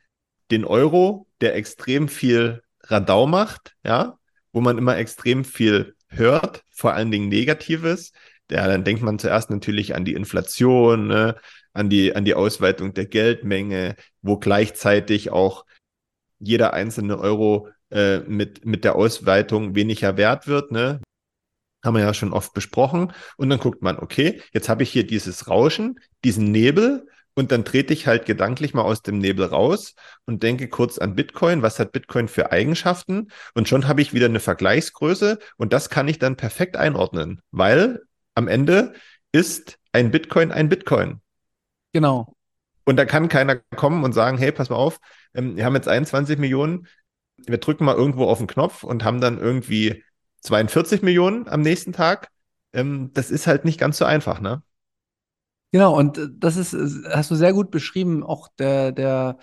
[0.51, 4.19] den Euro, der extrem viel Radau macht, ja,
[4.53, 8.13] wo man immer extrem viel hört, vor allen Dingen Negatives.
[8.51, 11.37] Ja, dann denkt man zuerst natürlich an die Inflation, ne,
[11.73, 15.65] an die, an die Ausweitung der Geldmenge, wo gleichzeitig auch
[16.39, 21.01] jeder einzelne Euro äh, mit, mit der Ausweitung weniger wert wird, ne?
[21.85, 23.13] Haben wir ja schon oft besprochen.
[23.37, 27.65] Und dann guckt man, okay, jetzt habe ich hier dieses Rauschen, diesen Nebel, und dann
[27.65, 29.95] trete ich halt gedanklich mal aus dem Nebel raus
[30.25, 31.63] und denke kurz an Bitcoin.
[31.63, 33.29] Was hat Bitcoin für Eigenschaften?
[33.55, 38.03] Und schon habe ich wieder eine Vergleichsgröße und das kann ich dann perfekt einordnen, weil
[38.35, 38.95] am Ende
[39.33, 41.21] ist ein Bitcoin ein Bitcoin.
[41.93, 42.37] Genau.
[42.85, 44.99] Und da kann keiner kommen und sagen, hey, pass mal auf,
[45.35, 46.87] ähm, wir haben jetzt 21 Millionen,
[47.39, 50.05] wir drücken mal irgendwo auf den Knopf und haben dann irgendwie
[50.41, 52.29] 42 Millionen am nächsten Tag.
[52.73, 54.63] Ähm, das ist halt nicht ganz so einfach, ne?
[55.75, 56.73] Genau, und äh, das ist,
[57.11, 59.39] hast du sehr gut beschrieben, auch der, der,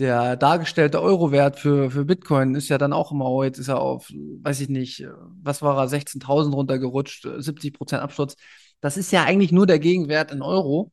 [0.00, 3.80] der dargestellte Euro-Wert für, für Bitcoin ist ja dann auch immer, oh, jetzt ist er
[3.80, 5.06] auf, weiß ich nicht,
[5.42, 8.34] was war er, 16.000 runtergerutscht, 70 Prozent Absturz.
[8.80, 10.90] Das ist ja eigentlich nur der Gegenwert in Euro.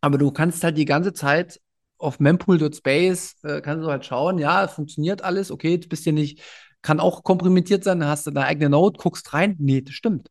[0.00, 1.60] Aber du kannst halt die ganze Zeit
[1.98, 6.42] auf mempool.space, äh, kannst du halt schauen, ja, funktioniert alles, okay, du bist ja nicht,
[6.82, 10.30] kann auch komprimiert sein, dann hast du deine eigene Note, guckst rein, nee, das stimmt.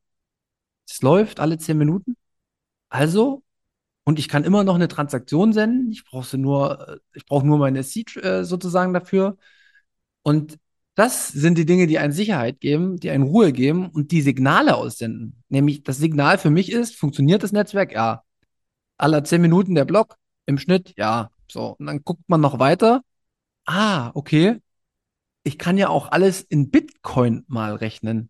[0.89, 2.17] Es läuft alle 10 Minuten.
[2.89, 3.43] Also
[4.03, 5.91] und ich kann immer noch eine Transaktion senden.
[5.91, 9.37] Ich brauche nur, ich brauche nur meine Seed äh, sozusagen dafür.
[10.23, 10.57] Und
[10.95, 14.75] das sind die Dinge, die einen Sicherheit geben, die einen Ruhe geben und die Signale
[14.75, 15.43] aussenden.
[15.47, 17.93] Nämlich das Signal für mich ist, funktioniert das Netzwerk?
[17.93, 18.23] Ja.
[18.97, 20.93] Aller zehn Minuten der Block im Schnitt?
[20.97, 21.31] Ja.
[21.49, 21.75] So.
[21.79, 23.01] Und dann guckt man noch weiter.
[23.65, 24.59] Ah, okay.
[25.43, 28.29] Ich kann ja auch alles in Bitcoin mal rechnen.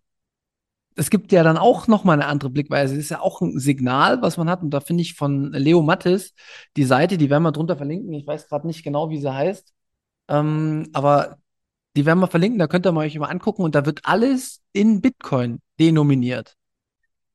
[1.00, 2.94] Es gibt ja dann auch nochmal eine andere Blickweise.
[2.94, 4.62] Es ist ja auch ein Signal, was man hat.
[4.62, 6.34] Und da finde ich von Leo Mattes
[6.76, 8.12] die Seite, die werden wir drunter verlinken.
[8.14, 9.74] Ich weiß gerade nicht genau, wie sie heißt.
[10.28, 11.38] Ähm, aber
[11.96, 13.64] die werden wir verlinken, da könnt ihr mal euch mal angucken.
[13.64, 16.58] Und da wird alles in Bitcoin denominiert.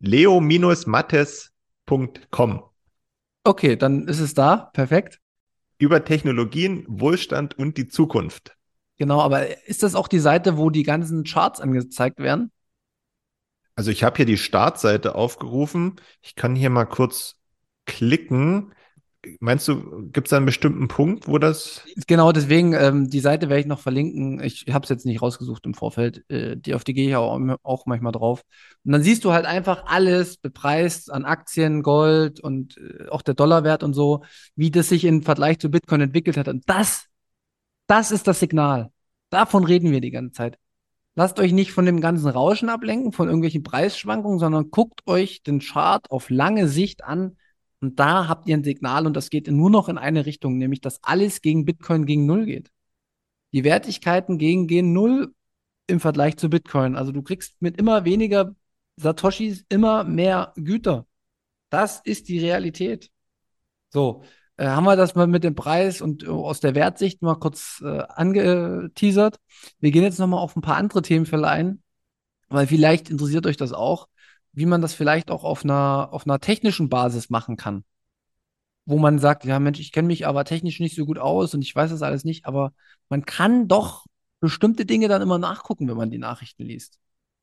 [0.01, 2.63] Leo-mattes.com.
[3.45, 4.69] Okay, dann ist es da.
[4.75, 5.21] Perfekt.
[5.79, 8.59] Über Technologien, Wohlstand und die Zukunft.
[8.99, 12.51] Genau, aber ist das auch die Seite, wo die ganzen Charts angezeigt werden?
[13.77, 15.97] Also ich habe hier die Startseite aufgerufen.
[16.23, 17.37] Ich kann hier mal kurz
[17.87, 18.73] klicken.
[19.41, 21.83] Meinst du, gibt es einen bestimmten Punkt, wo das.
[22.07, 24.43] Genau, deswegen, ähm, die Seite werde ich noch verlinken.
[24.43, 26.25] Ich habe es jetzt nicht rausgesucht im Vorfeld.
[26.29, 28.43] Äh, die, auf die gehe ich auch, auch, manchmal drauf.
[28.85, 33.35] Und dann siehst du halt einfach alles bepreist an Aktien, Gold und äh, auch der
[33.35, 34.25] Dollarwert und so,
[34.57, 36.49] wie das sich im Vergleich zu Bitcoin entwickelt hat.
[36.49, 37.07] Und das,
[37.87, 38.91] das ist das Signal.
[39.31, 40.59] Davon reden wir die ganze Zeit.
[41.17, 45.61] Lasst euch nicht von dem ganzen Rauschen ablenken, von irgendwelchen Preisschwankungen, sondern guckt euch den
[45.61, 47.37] Chart auf lange Sicht an
[47.81, 50.81] und da habt ihr ein Signal und das geht nur noch in eine Richtung, nämlich
[50.81, 52.71] dass alles gegen Bitcoin gegen Null geht.
[53.53, 55.35] Die Wertigkeiten gegen gehen Null
[55.87, 56.97] im Vergleich zu Bitcoin.
[56.97, 58.57] Also du kriegst mit immer weniger
[58.97, 61.07] Satoshis immer mehr Güter.
[61.71, 63.11] Das ist die Realität.
[63.91, 64.25] So,
[64.57, 67.83] äh, haben wir das mal mit dem Preis und äh, aus der Wertsicht mal kurz
[67.85, 69.39] äh, angeteasert.
[69.81, 71.83] Wir gehen jetzt nochmal auf ein paar andere Themen ein,
[72.49, 74.09] weil vielleicht interessiert euch das auch
[74.55, 77.85] wie man das vielleicht auch auf einer, auf einer technischen Basis machen kann.
[78.87, 81.63] Wo man sagt, ja Mensch, ich kenne mich aber technisch nicht so gut aus und
[81.63, 82.73] ich weiß das alles nicht, aber
[83.09, 84.07] man kann doch
[84.41, 86.99] bestimmte Dinge dann immer nachgucken, wenn man die Nachrichten liest.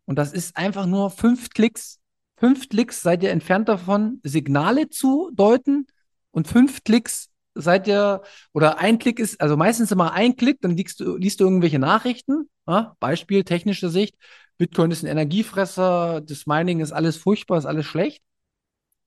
[0.06, 2.00] Und das ist einfach nur fünf Klicks.
[2.38, 5.88] Fünf Klicks seid ihr entfernt davon, Signale zu deuten
[6.31, 8.21] und fünf Klicks seid ihr,
[8.53, 11.79] oder ein Klick ist, also meistens immer ein Klick, dann liest du, liest du irgendwelche
[11.79, 12.95] Nachrichten, ja?
[12.99, 14.15] Beispiel technische Sicht,
[14.57, 18.21] Bitcoin ist ein Energiefresser, das Mining ist alles furchtbar, ist alles schlecht.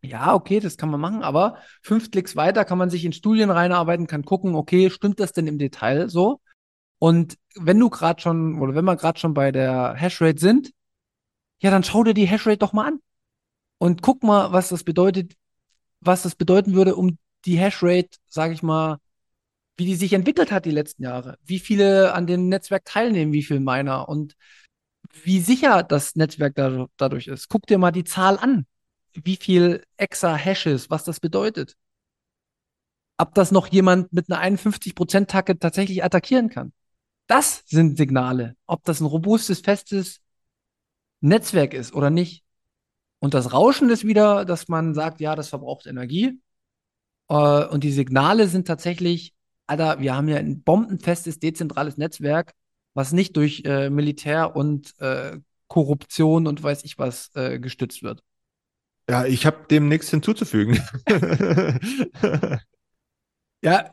[0.02, 3.50] Ja, okay, das kann man machen, aber fünf Klicks weiter kann man sich in Studien
[3.50, 6.40] reinarbeiten, kann gucken, okay, stimmt das denn im Detail so?
[6.98, 10.72] Und wenn du gerade schon, oder wenn wir gerade schon bei der Hashrate sind,
[11.60, 13.00] ja, dann schau dir die Hashrate doch mal an.
[13.78, 15.34] Und guck mal, was das bedeutet,
[16.04, 18.98] was das bedeuten würde, um die Hashrate, sage ich mal,
[19.76, 21.38] wie die sich entwickelt hat die letzten Jahre.
[21.44, 24.36] Wie viele an dem Netzwerk teilnehmen, wie viele Miner und
[25.22, 27.48] wie sicher das Netzwerk da, dadurch ist.
[27.48, 28.66] Guck dir mal die Zahl an.
[29.12, 31.76] Wie viel Exa-Hashes, was das bedeutet.
[33.16, 36.72] Ob das noch jemand mit einer 51%-Tacke tatsächlich attackieren kann.
[37.26, 38.56] Das sind Signale.
[38.66, 40.20] Ob das ein robustes, festes
[41.20, 42.43] Netzwerk ist oder nicht.
[43.24, 46.40] Und das Rauschen ist wieder, dass man sagt, ja, das verbraucht Energie.
[47.28, 49.32] Äh, und die Signale sind tatsächlich,
[49.66, 52.52] Alter, wir haben ja ein bombenfestes, dezentrales Netzwerk
[52.94, 58.22] was nicht durch äh, Militär und äh, Korruption und weiß ich was äh, gestützt wird.
[59.10, 60.80] Ja, ich habe dem nichts hinzuzufügen.
[63.62, 63.92] ja,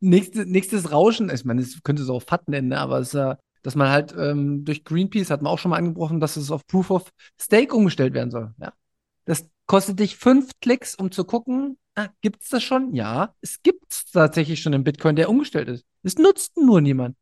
[0.00, 3.14] nächstes, nächstes Rauschen, ich meine, es könnte es auch FAT nennen, ne, aber es ist
[3.14, 6.50] ja, dass man halt ähm, durch Greenpeace, hat man auch schon mal angebrochen, dass es
[6.50, 8.54] auf Proof of Stake umgestellt werden soll.
[8.60, 8.72] Ja.
[9.24, 12.94] Das kostet dich fünf Klicks, um zu gucken, ah, gibt es das schon?
[12.94, 15.84] Ja, es gibt es tatsächlich schon einen Bitcoin, der umgestellt ist.
[16.02, 17.16] Es nutzt nur niemand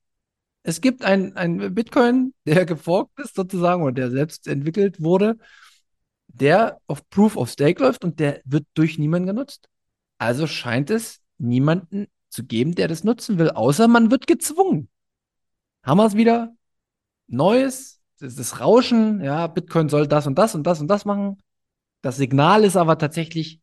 [0.63, 5.39] es gibt ein, ein Bitcoin, der geforkt ist sozusagen oder der selbst entwickelt wurde,
[6.29, 9.69] der auf Proof of Stake läuft und der wird durch niemanden genutzt.
[10.19, 14.89] Also scheint es niemanden zu geben, der das nutzen will, außer man wird gezwungen.
[15.83, 16.55] Haben wir es wieder?
[17.27, 21.39] Neues, das, das Rauschen, ja, Bitcoin soll das und das und das und das machen.
[22.03, 23.61] Das Signal ist aber tatsächlich,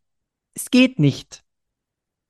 [0.53, 1.43] es geht nicht.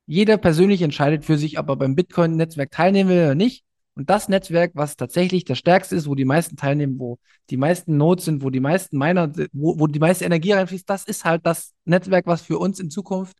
[0.06, 3.64] Jeder persönlich entscheidet für sich, ob er beim Bitcoin-Netzwerk teilnehmen will oder nicht.
[3.94, 7.18] Und das Netzwerk, was tatsächlich das stärkste ist, wo die meisten teilnehmen, wo
[7.50, 11.04] die meisten Nodes sind, wo die meisten Miner, wo, wo die meiste Energie reinfließt, das
[11.04, 13.36] ist halt das Netzwerk, was für uns in Zukunft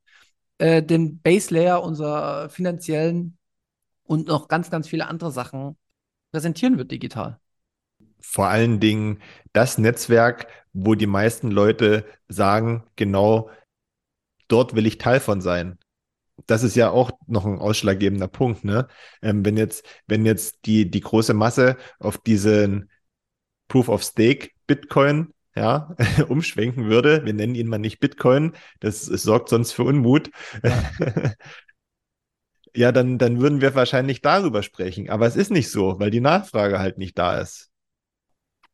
[0.58, 3.38] äh, den Base Layer unserer finanziellen
[4.02, 5.76] und noch ganz, ganz viele andere Sachen
[6.30, 7.38] präsentieren wird digital.
[8.20, 9.20] Vor allen Dingen
[9.52, 13.50] das Netzwerk, wo die meisten Leute sagen, genau
[14.48, 15.78] dort will ich Teil von sein
[16.46, 18.88] das ist ja auch noch ein ausschlaggebender Punkt, ne?
[19.22, 22.90] Ähm, wenn jetzt, wenn jetzt die, die große Masse auf diesen
[23.68, 25.94] Proof of Stake Bitcoin ja,
[26.28, 30.30] umschwenken würde, wir nennen ihn mal nicht Bitcoin, das, das sorgt sonst für Unmut.
[30.62, 31.32] Ja.
[32.74, 35.10] ja, dann, dann würden wir wahrscheinlich darüber sprechen.
[35.10, 37.70] Aber es ist nicht so, weil die Nachfrage halt nicht da ist.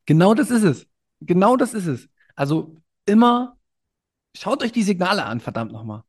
[0.07, 0.87] Genau das ist es.
[1.21, 2.09] Genau das ist es.
[2.35, 2.77] Also
[3.07, 3.59] immer,
[4.37, 6.03] schaut euch die Signale an, verdammt nochmal.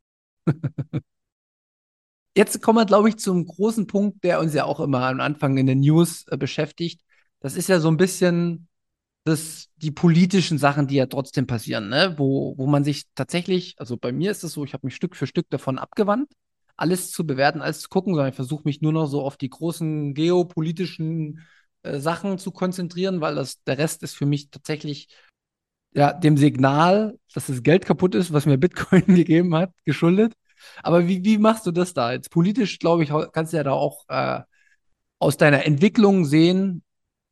[2.37, 5.57] Jetzt kommen wir, glaube ich, zum großen Punkt, der uns ja auch immer am Anfang
[5.57, 7.01] in den News äh, beschäftigt.
[7.39, 8.67] Das ist ja so ein bisschen
[9.23, 12.15] das, die politischen Sachen, die ja trotzdem passieren, ne?
[12.17, 15.15] wo, wo man sich tatsächlich, also bei mir ist es so, ich habe mich Stück
[15.15, 16.31] für Stück davon abgewandt,
[16.77, 19.49] alles zu bewerten, alles zu gucken, sondern ich versuche mich nur noch so auf die
[19.49, 21.41] großen geopolitischen
[21.83, 25.07] äh, Sachen zu konzentrieren, weil das, der Rest ist für mich tatsächlich
[25.93, 30.33] ja, dem Signal, dass das Geld kaputt ist, was mir Bitcoin gegeben hat, geschuldet.
[30.83, 32.11] Aber wie, wie machst du das da?
[32.11, 34.41] Jetzt politisch, glaube ich, kannst du ja da auch äh,
[35.19, 36.83] aus deiner Entwicklung sehen,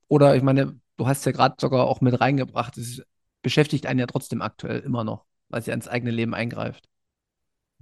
[0.08, 3.04] oder ich meine, du hast ja gerade sogar auch mit reingebracht, es
[3.42, 6.88] beschäftigt einen ja trotzdem aktuell immer noch, weil ja ins eigene Leben eingreift.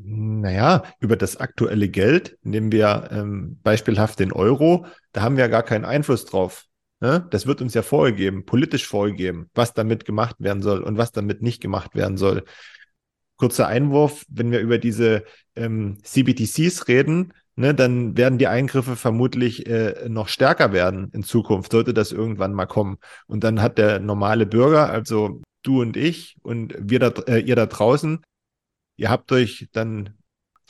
[0.03, 5.63] Naja, über das aktuelle Geld nehmen wir ähm, beispielhaft den Euro, da haben wir gar
[5.63, 6.65] keinen Einfluss drauf.
[7.01, 7.27] Ne?
[7.29, 11.41] Das wird uns ja vorgegeben, politisch vorgegeben, was damit gemacht werden soll und was damit
[11.41, 12.45] nicht gemacht werden soll.
[13.37, 15.23] Kurzer Einwurf, wenn wir über diese
[15.55, 21.71] ähm, CBTCs reden, ne, dann werden die Eingriffe vermutlich äh, noch stärker werden in Zukunft,
[21.71, 22.97] sollte das irgendwann mal kommen.
[23.27, 27.55] Und dann hat der normale Bürger, also du und ich und wir da, äh, ihr
[27.55, 28.21] da draußen,
[28.97, 30.17] ihr habt euch dann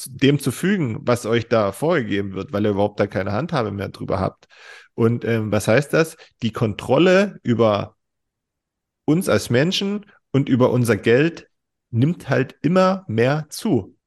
[0.08, 3.90] dem zu fügen, was euch da vorgegeben wird, weil ihr überhaupt da keine Handhabe mehr
[3.90, 4.48] drüber habt.
[4.94, 6.18] Und ähm, was heißt das?
[6.42, 7.96] Die Kontrolle über
[9.06, 11.50] uns als Menschen und über unser Geld
[11.92, 13.98] nimmt halt immer mehr zu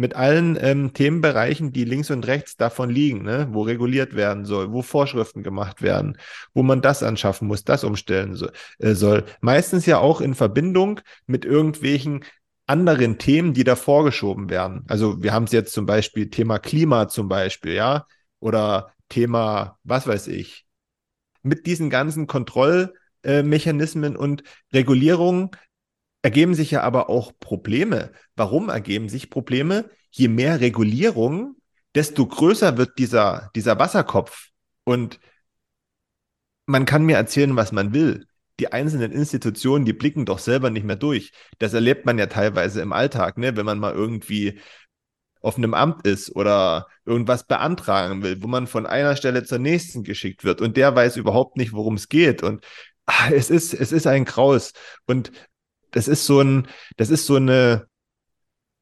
[0.00, 3.48] mit allen ähm, Themenbereichen, die links und rechts davon liegen, ne?
[3.50, 6.16] wo reguliert werden soll, wo Vorschriften gemacht werden,
[6.54, 8.48] wo man das anschaffen muss, das umstellen so,
[8.78, 9.24] äh, soll.
[9.40, 12.24] Meistens ja auch in Verbindung mit irgendwelchen
[12.70, 14.84] anderen Themen, die da vorgeschoben werden.
[14.86, 18.06] Also wir haben es jetzt zum Beispiel Thema Klima zum Beispiel, ja,
[18.38, 20.66] oder Thema, was weiß ich.
[21.42, 25.50] Mit diesen ganzen Kontrollmechanismen und Regulierungen
[26.22, 28.12] ergeben sich ja aber auch Probleme.
[28.36, 29.90] Warum ergeben sich Probleme?
[30.12, 31.56] Je mehr Regulierung,
[31.96, 34.50] desto größer wird dieser, dieser Wasserkopf.
[34.84, 35.18] Und
[36.66, 38.28] man kann mir erzählen, was man will.
[38.60, 41.32] Die einzelnen Institutionen, die blicken doch selber nicht mehr durch.
[41.58, 43.56] Das erlebt man ja teilweise im Alltag, ne?
[43.56, 44.60] wenn man mal irgendwie
[45.40, 50.04] auf einem Amt ist oder irgendwas beantragen will, wo man von einer Stelle zur nächsten
[50.04, 52.42] geschickt wird und der weiß überhaupt nicht, worum es geht.
[52.42, 52.62] Und
[53.06, 54.72] ach, es ist, es ist ein Kraus.
[55.06, 55.32] Und
[55.92, 57.86] das ist so ein, das ist so eine,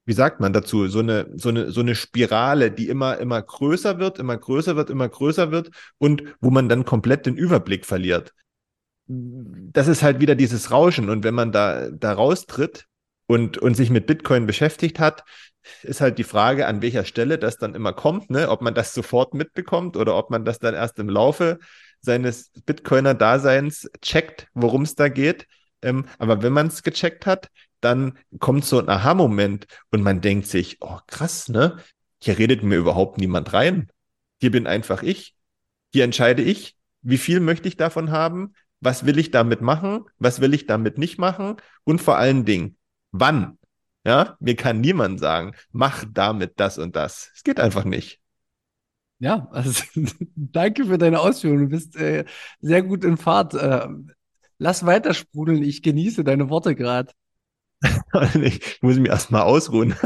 [0.06, 4.00] wie sagt man dazu, so eine, so eine, so eine Spirale, die immer, immer größer
[4.00, 8.34] wird, immer größer wird, immer größer wird und wo man dann komplett den Überblick verliert.
[9.08, 12.86] Das ist halt wieder dieses Rauschen und wenn man da, da raustritt
[13.26, 15.24] und, und sich mit Bitcoin beschäftigt hat,
[15.82, 18.48] ist halt die Frage, an welcher Stelle das dann immer kommt, ne?
[18.48, 21.58] ob man das sofort mitbekommt oder ob man das dann erst im Laufe
[22.00, 25.46] seines Bitcoiner-Daseins checkt, worum es da geht.
[25.82, 27.48] Ähm, aber wenn man es gecheckt hat,
[27.80, 31.78] dann kommt so ein Aha-Moment und man denkt sich, oh krass, ne?
[32.20, 33.88] Hier redet mir überhaupt niemand rein.
[34.40, 35.34] Hier bin einfach ich.
[35.92, 40.40] Hier entscheide ich, wie viel möchte ich davon haben, was will ich damit machen, was
[40.40, 42.76] will ich damit nicht machen und vor allen Dingen,
[43.12, 43.58] wann.
[44.04, 47.30] Ja, mir kann niemand sagen, mach damit das und das.
[47.34, 48.20] Es geht einfach nicht.
[49.18, 49.82] Ja, also
[50.36, 51.64] danke für deine Ausführungen.
[51.64, 52.24] Du bist äh,
[52.60, 53.54] sehr gut in Fahrt.
[53.54, 53.88] Äh,
[54.58, 57.12] Lass weiter sprudeln, ich genieße deine Worte gerade.
[58.42, 59.94] ich muss mich erstmal ausruhen.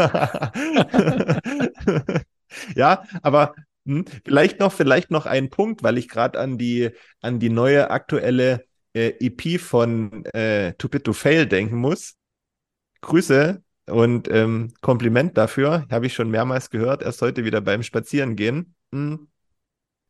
[2.77, 3.55] ja, aber
[3.87, 7.91] hm, vielleicht noch, vielleicht noch ein Punkt, weil ich gerade an die, an die neue
[7.91, 8.65] aktuelle
[8.95, 12.15] äh, EP von äh, Too Bit to Fail denken muss.
[13.01, 15.87] Grüße und ähm, Kompliment dafür.
[15.91, 18.75] Habe ich schon mehrmals gehört, erst heute wieder beim Spazierengehen.
[18.93, 19.29] Hm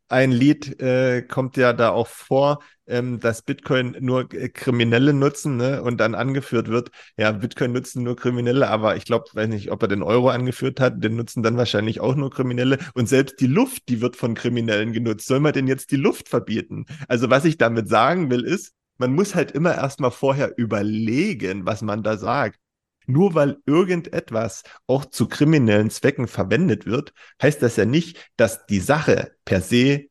[0.09, 5.57] ein Lied äh, kommt ja da auch vor, ähm, dass Bitcoin nur äh, Kriminelle nutzen
[5.57, 5.81] ne?
[5.81, 9.81] und dann angeführt wird, ja, Bitcoin nutzen nur Kriminelle, aber ich glaube, weiß nicht, ob
[9.81, 13.47] er den Euro angeführt hat, den nutzen dann wahrscheinlich auch nur Kriminelle und selbst die
[13.47, 15.27] Luft, die wird von Kriminellen genutzt.
[15.27, 16.85] Soll man denn jetzt die Luft verbieten?
[17.07, 21.81] Also was ich damit sagen will, ist, man muss halt immer erstmal vorher überlegen, was
[21.81, 22.59] man da sagt.
[23.05, 28.79] Nur weil irgendetwas auch zu kriminellen Zwecken verwendet wird, heißt das ja nicht, dass die
[28.79, 30.05] Sache per se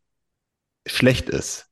[0.87, 1.69] schlecht ist.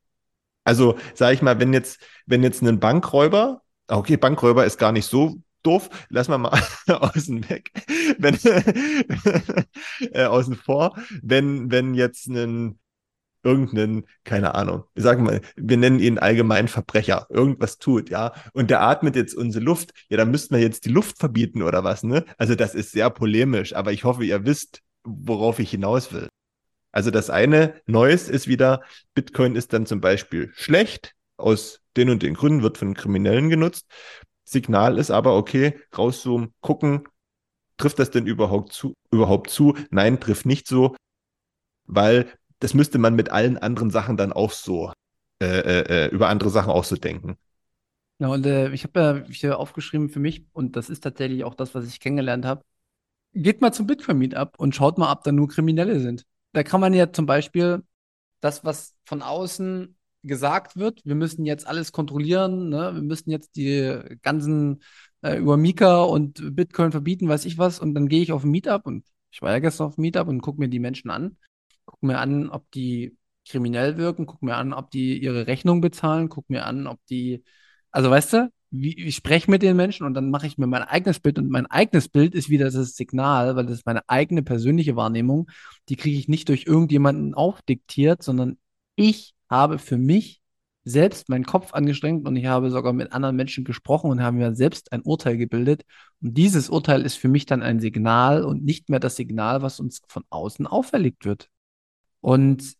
[0.65, 5.07] Also, sage ich mal, wenn jetzt, wenn jetzt ein Bankräuber, okay, Bankräuber ist gar nicht
[5.07, 7.71] so doof, lass mal mal außen weg,
[8.19, 8.35] wenn,
[10.13, 12.80] äh, außen vor, wenn, wenn jetzt ein
[13.43, 18.71] irgendeinen, keine Ahnung, wir sagen mal, wir nennen ihn allgemein Verbrecher, irgendwas tut, ja, und
[18.71, 22.03] der atmet jetzt unsere Luft, ja, dann müssten wir jetzt die Luft verbieten oder was,
[22.03, 22.25] ne?
[22.39, 26.29] Also das ist sehr polemisch, aber ich hoffe, ihr wisst, worauf ich hinaus will.
[26.93, 28.83] Also das eine Neues ist wieder,
[29.15, 33.87] Bitcoin ist dann zum Beispiel schlecht, aus den und den Gründen wird von Kriminellen genutzt.
[34.45, 37.09] Signal ist aber, okay, rauszoomen, gucken,
[37.77, 38.95] trifft das denn überhaupt zu?
[39.11, 39.75] Überhaupt zu?
[39.91, 40.95] Nein, trifft nicht so,
[41.87, 42.31] weil
[42.61, 44.93] das müsste man mit allen anderen Sachen dann auch so,
[45.43, 47.37] äh, äh, äh, über andere Sachen auch so denken.
[48.19, 51.55] Ja, und äh, ich habe ja hier aufgeschrieben für mich, und das ist tatsächlich auch
[51.55, 52.63] das, was ich kennengelernt habe.
[53.33, 56.25] Geht mal zum Bitcoin-Meetup und schaut mal, ob da nur Kriminelle sind.
[56.53, 57.83] Da kann man ja zum Beispiel
[58.41, 62.95] das, was von außen gesagt wird, wir müssen jetzt alles kontrollieren, ne?
[62.95, 64.83] wir müssen jetzt die ganzen
[65.23, 68.51] äh, über Mika und Bitcoin verbieten, weiß ich was, und dann gehe ich auf ein
[68.51, 71.37] Meetup und ich war ja gestern auf ein Meetup und gucke mir die Menschen an,
[71.91, 73.17] gucke mir an, ob die
[73.49, 77.45] kriminell wirken, gucke mir an, ob die ihre Rechnung bezahlen, gucke mir an, ob die,
[77.91, 80.83] also weißt du, wie, ich spreche mit den Menschen und dann mache ich mir mein
[80.83, 84.43] eigenes Bild und mein eigenes Bild ist wieder das Signal, weil das ist meine eigene
[84.43, 85.51] persönliche Wahrnehmung,
[85.89, 88.59] die kriege ich nicht durch irgendjemanden aufdiktiert, sondern
[88.95, 90.41] ich habe für mich
[90.85, 94.55] selbst meinen Kopf angestrengt und ich habe sogar mit anderen Menschen gesprochen und habe mir
[94.55, 95.85] selbst ein Urteil gebildet.
[96.23, 99.81] Und dieses Urteil ist für mich dann ein Signal und nicht mehr das Signal, was
[99.81, 101.49] uns von außen auferlegt wird.
[102.21, 102.75] Und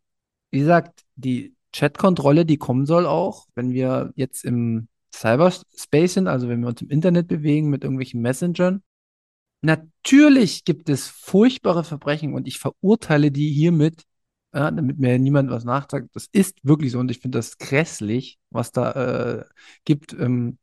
[0.51, 6.49] wie gesagt, die Chat-Kontrolle, die kommen soll auch, wenn wir jetzt im Cyberspace sind, also
[6.49, 8.83] wenn wir uns im Internet bewegen mit irgendwelchen Messengern.
[9.63, 14.05] Natürlich gibt es furchtbare Verbrechen und ich verurteile die hiermit
[14.53, 16.11] ja, damit mir niemand was nachsagt.
[16.15, 19.45] Das ist wirklich so und ich finde das grässlich, was da äh,
[19.85, 20.13] gibt.
[20.15, 20.59] Ähm,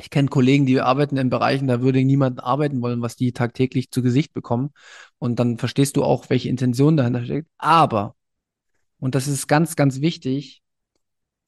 [0.00, 3.90] ich kenne Kollegen, die arbeiten in Bereichen, da würde niemand arbeiten wollen, was die tagtäglich
[3.90, 4.70] zu Gesicht bekommen.
[5.18, 7.48] Und dann verstehst du auch, welche Intention dahinter steckt.
[7.58, 8.14] Aber,
[9.00, 10.62] und das ist ganz, ganz wichtig,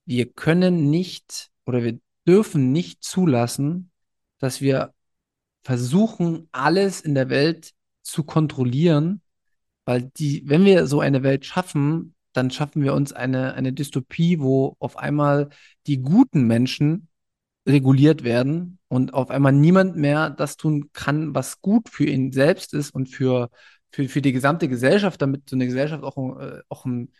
[0.05, 3.93] wir können nicht oder wir dürfen nicht zulassen,
[4.39, 4.93] dass wir
[5.63, 7.73] versuchen, alles in der Welt
[8.03, 9.23] zu kontrollieren,
[9.85, 14.41] weil die, wenn wir so eine Welt schaffen, dann schaffen wir uns eine, eine Dystopie,
[14.41, 15.51] wo auf einmal
[15.87, 17.10] die guten Menschen
[17.67, 22.75] reguliert werden und auf einmal niemand mehr das tun kann, was gut für ihn selbst
[22.75, 23.51] ist und für,
[23.91, 27.13] für, für die gesamte Gesellschaft, damit so eine Gesellschaft auch, äh, auch ein,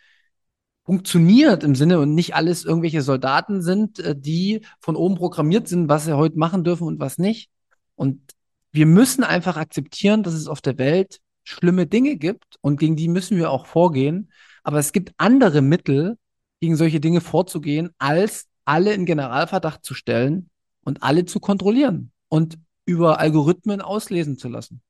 [0.83, 5.89] funktioniert im Sinne und nicht alles irgendwelche Soldaten sind, äh, die von oben programmiert sind,
[5.89, 7.49] was sie heute machen dürfen und was nicht.
[7.95, 8.33] Und
[8.71, 13.07] wir müssen einfach akzeptieren, dass es auf der Welt schlimme Dinge gibt und gegen die
[13.07, 14.31] müssen wir auch vorgehen.
[14.63, 16.17] Aber es gibt andere Mittel,
[16.61, 20.49] gegen solche Dinge vorzugehen, als alle in Generalverdacht zu stellen
[20.83, 24.81] und alle zu kontrollieren und über Algorithmen auslesen zu lassen.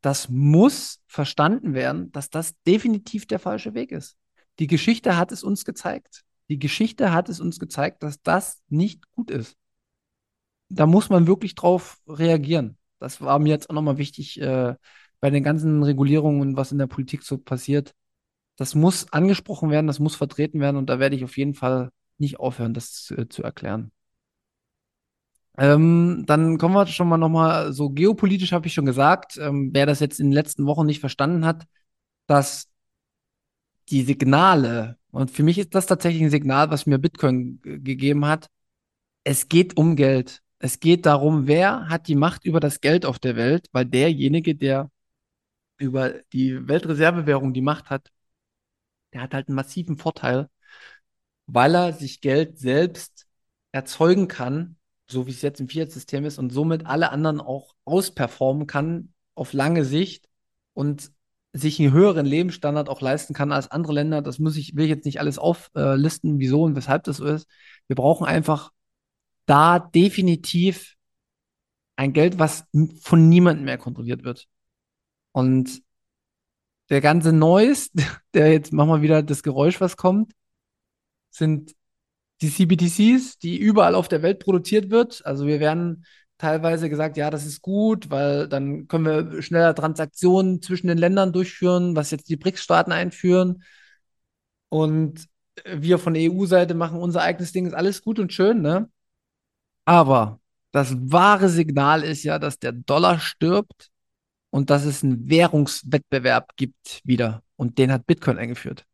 [0.00, 4.16] Das muss verstanden werden, dass das definitiv der falsche Weg ist.
[4.58, 6.22] Die Geschichte hat es uns gezeigt.
[6.48, 9.56] Die Geschichte hat es uns gezeigt, dass das nicht gut ist.
[10.68, 12.78] Da muss man wirklich drauf reagieren.
[12.98, 14.74] Das war mir jetzt auch nochmal wichtig, äh,
[15.20, 17.94] bei den ganzen Regulierungen und was in der Politik so passiert,
[18.56, 21.90] das muss angesprochen werden, das muss vertreten werden und da werde ich auf jeden Fall
[22.18, 23.92] nicht aufhören, das zu, äh, zu erklären.
[25.58, 29.86] Ähm, dann kommen wir schon mal nochmal, so geopolitisch habe ich schon gesagt, ähm, wer
[29.86, 31.66] das jetzt in den letzten Wochen nicht verstanden hat,
[32.26, 32.68] dass
[33.88, 38.48] die Signale, und für mich ist das tatsächlich ein Signal, was mir Bitcoin gegeben hat,
[39.24, 40.42] es geht um Geld.
[40.58, 44.54] Es geht darum, wer hat die Macht über das Geld auf der Welt, weil derjenige,
[44.54, 44.90] der
[45.78, 48.10] über die Weltreservewährung die Macht hat,
[49.12, 50.48] der hat halt einen massiven Vorteil,
[51.46, 53.26] weil er sich Geld selbst
[53.72, 54.76] erzeugen kann,
[55.08, 59.52] so wie es jetzt im Fiat-System ist, und somit alle anderen auch ausperformen kann auf
[59.52, 60.28] lange Sicht
[60.74, 61.12] und
[61.52, 64.22] sich einen höheren Lebensstandard auch leisten kann als andere Länder.
[64.22, 67.48] Das muss ich, will ich jetzt nicht alles auflisten, wieso und weshalb das so ist.
[67.86, 68.72] Wir brauchen einfach
[69.46, 70.96] da definitiv
[71.96, 72.64] ein Geld, was
[73.00, 74.46] von niemandem mehr kontrolliert wird.
[75.32, 75.82] Und
[76.90, 77.90] der ganze Noise,
[78.34, 80.32] der jetzt machen wir wieder das Geräusch, was kommt,
[81.36, 81.74] sind
[82.42, 85.24] die CBDCs, die überall auf der Welt produziert wird.
[85.24, 86.04] Also wir werden
[86.38, 91.32] teilweise gesagt, ja, das ist gut, weil dann können wir schneller Transaktionen zwischen den Ländern
[91.32, 93.62] durchführen, was jetzt die BRICS-Staaten einführen.
[94.68, 95.26] Und
[95.64, 98.90] wir von der EU-Seite machen unser eigenes Ding, ist alles gut und schön, ne?
[99.86, 100.40] Aber
[100.72, 103.88] das wahre Signal ist ja, dass der Dollar stirbt
[104.50, 107.42] und dass es einen Währungswettbewerb gibt wieder.
[107.56, 108.84] Und den hat Bitcoin eingeführt.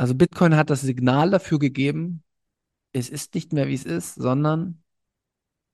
[0.00, 2.22] Also Bitcoin hat das Signal dafür gegeben,
[2.94, 4.82] es ist nicht mehr, wie es ist, sondern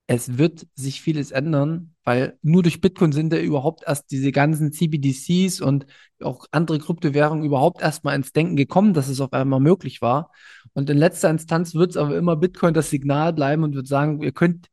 [0.08, 4.72] es wird sich vieles ändern, weil nur durch Bitcoin sind ja überhaupt erst diese ganzen
[4.72, 5.86] CBDCs und
[6.20, 10.32] auch andere Kryptowährungen überhaupt erst mal ins Denken gekommen, dass es auf einmal möglich war.
[10.72, 14.22] Und in letzter Instanz wird es aber immer Bitcoin das Signal bleiben und wird sagen,
[14.22, 14.66] ihr könnt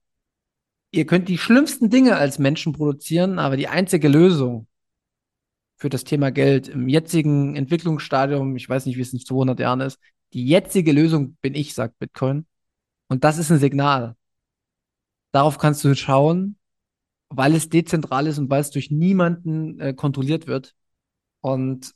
[0.89, 4.67] Ihr könnt die schlimmsten Dinge als Menschen produzieren, aber die einzige Lösung
[5.83, 9.81] für das Thema Geld im jetzigen Entwicklungsstadium, ich weiß nicht, wie es in 200 Jahren
[9.81, 9.99] ist,
[10.31, 12.45] die jetzige Lösung bin ich, sagt Bitcoin.
[13.09, 14.15] Und das ist ein Signal.
[15.33, 16.55] Darauf kannst du schauen,
[17.27, 20.73] weil es dezentral ist und weil es durch niemanden äh, kontrolliert wird.
[21.41, 21.93] Und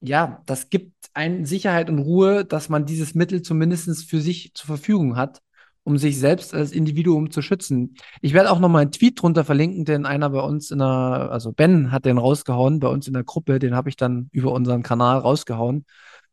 [0.00, 4.68] ja, das gibt einen Sicherheit und Ruhe, dass man dieses Mittel zumindest für sich zur
[4.68, 5.42] Verfügung hat
[5.84, 7.96] um sich selbst als Individuum zu schützen.
[8.22, 11.52] Ich werde auch nochmal einen Tweet drunter verlinken, den einer bei uns in der, also
[11.52, 14.82] Ben hat den rausgehauen, bei uns in der Gruppe, den habe ich dann über unseren
[14.82, 15.84] Kanal rausgehauen,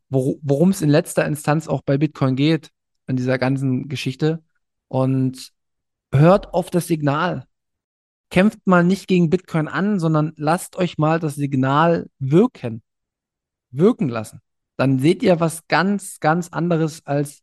[0.10, 2.72] wor worum es in letzter Instanz auch bei Bitcoin geht,
[3.08, 4.43] in dieser ganzen Geschichte.
[4.88, 5.52] Und
[6.14, 7.45] hört auf das Signal.
[8.30, 12.82] Kämpft mal nicht gegen Bitcoin an, sondern lasst euch mal das Signal wirken.
[13.72, 14.39] Wirken lassen.
[14.78, 17.41] Dann seht ihr was ganz, ganz anderes als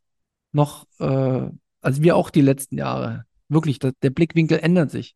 [0.51, 1.49] noch, äh,
[1.81, 3.25] als wir auch die letzten Jahre.
[3.47, 5.15] Wirklich, der, der Blickwinkel ändert sich.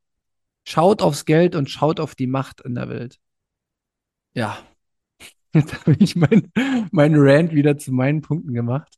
[0.66, 3.20] Schaut aufs Geld und schaut auf die Macht in der Welt.
[4.34, 4.58] Ja,
[5.54, 6.52] jetzt habe ich mein,
[6.92, 8.98] mein Rant wieder zu meinen Punkten gemacht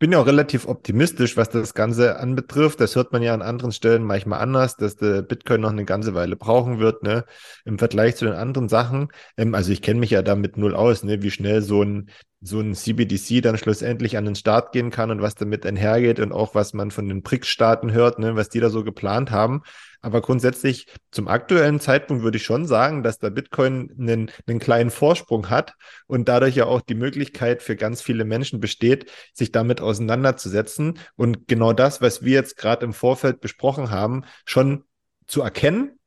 [0.00, 2.80] bin ja auch relativ optimistisch, was das Ganze anbetrifft.
[2.80, 6.14] Das hört man ja an anderen Stellen manchmal anders, dass der Bitcoin noch eine ganze
[6.14, 7.26] Weile brauchen wird, ne,
[7.66, 9.08] im Vergleich zu den anderen Sachen.
[9.36, 12.08] Ähm, also ich kenne mich ja damit null aus, ne, wie schnell so ein
[12.42, 16.32] so ein CBDC dann schlussendlich an den Start gehen kann und was damit einhergeht und
[16.32, 19.62] auch was man von den BRICS-Staaten hört, ne, was die da so geplant haben.
[20.00, 24.90] Aber grundsätzlich zum aktuellen Zeitpunkt würde ich schon sagen, dass der Bitcoin einen, einen kleinen
[24.90, 25.74] Vorsprung hat
[26.06, 31.46] und dadurch ja auch die Möglichkeit für ganz viele Menschen besteht, sich damit auseinanderzusetzen und
[31.46, 34.84] genau das, was wir jetzt gerade im Vorfeld besprochen haben, schon
[35.26, 35.98] zu erkennen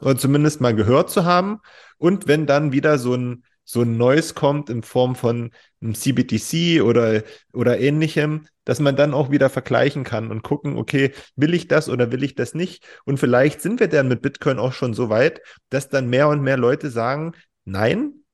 [0.00, 1.60] oder zumindest mal gehört zu haben.
[1.98, 5.50] Und wenn dann wieder so ein so ein Neues kommt in Form von
[5.80, 11.12] einem CBDC oder, oder ähnlichem, dass man dann auch wieder vergleichen kann und gucken, okay,
[11.36, 12.84] will ich das oder will ich das nicht?
[13.04, 15.40] Und vielleicht sind wir dann mit Bitcoin auch schon so weit,
[15.70, 17.32] dass dann mehr und mehr Leute sagen,
[17.64, 18.24] nein,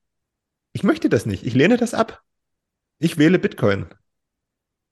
[0.72, 2.22] ich möchte das nicht, ich lehne das ab.
[2.98, 3.86] Ich wähle Bitcoin.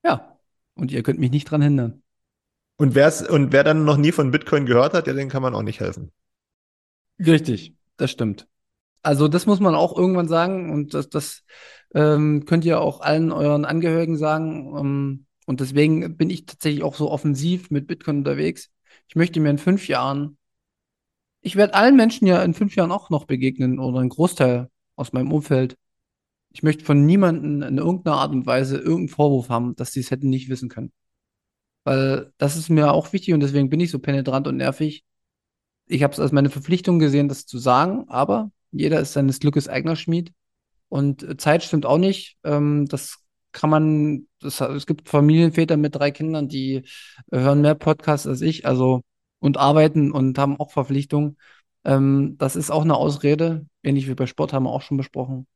[0.04, 0.38] Ja,
[0.74, 2.02] und ihr könnt mich nicht dran hindern.
[2.76, 5.54] Und, wer's, und wer dann noch nie von Bitcoin gehört hat, ja, den kann man
[5.54, 6.12] auch nicht helfen.
[7.18, 8.46] Richtig, das stimmt.
[9.06, 11.44] Also das muss man auch irgendwann sagen und das, das
[11.94, 14.76] ähm, könnt ihr auch allen euren Angehörigen sagen.
[14.76, 18.68] Ähm, und deswegen bin ich tatsächlich auch so offensiv mit Bitcoin unterwegs.
[19.06, 20.38] Ich möchte mir in fünf Jahren,
[21.40, 25.12] ich werde allen Menschen ja in fünf Jahren auch noch begegnen oder ein Großteil aus
[25.12, 25.76] meinem Umfeld.
[26.50, 30.10] Ich möchte von niemandem in irgendeiner Art und Weise irgendeinen Vorwurf haben, dass sie es
[30.10, 30.92] hätten nicht wissen können.
[31.84, 35.04] Weil das ist mir auch wichtig und deswegen bin ich so penetrant und nervig.
[35.86, 39.68] Ich habe es als meine Verpflichtung gesehen, das zu sagen, aber jeder ist seines Glückes
[39.68, 40.32] eigener Schmied.
[40.88, 42.36] Und äh, Zeit stimmt auch nicht.
[42.44, 43.18] Ähm, das
[43.52, 46.84] kann man, das, es gibt Familienväter mit drei Kindern, die
[47.30, 49.02] äh, hören mehr Podcasts als ich, also
[49.40, 51.38] und arbeiten und haben auch Verpflichtungen.
[51.84, 55.46] Ähm, das ist auch eine Ausrede, ähnlich wie bei Sport haben wir auch schon besprochen.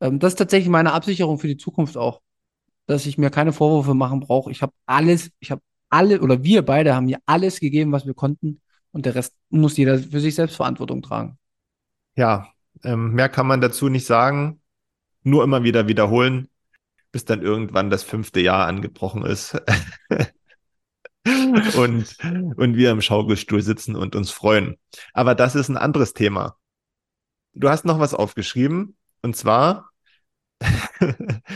[0.00, 2.22] Ähm, das ist tatsächlich meine Absicherung für die Zukunft auch,
[2.86, 4.50] dass ich mir keine Vorwürfe machen brauche.
[4.50, 8.14] Ich habe alles, ich habe alle oder wir beide haben mir alles gegeben, was wir
[8.14, 8.60] konnten
[8.92, 11.38] und der Rest muss jeder für sich selbst Verantwortung tragen.
[12.16, 12.48] Ja,
[12.84, 14.60] ähm, mehr kann man dazu nicht sagen.
[15.22, 16.48] Nur immer wieder wiederholen,
[17.12, 19.54] bis dann irgendwann das fünfte Jahr angebrochen ist.
[21.76, 22.16] und,
[22.56, 24.76] und wir im Schaukelstuhl sitzen und uns freuen.
[25.12, 26.56] Aber das ist ein anderes Thema.
[27.54, 29.90] Du hast noch was aufgeschrieben und zwar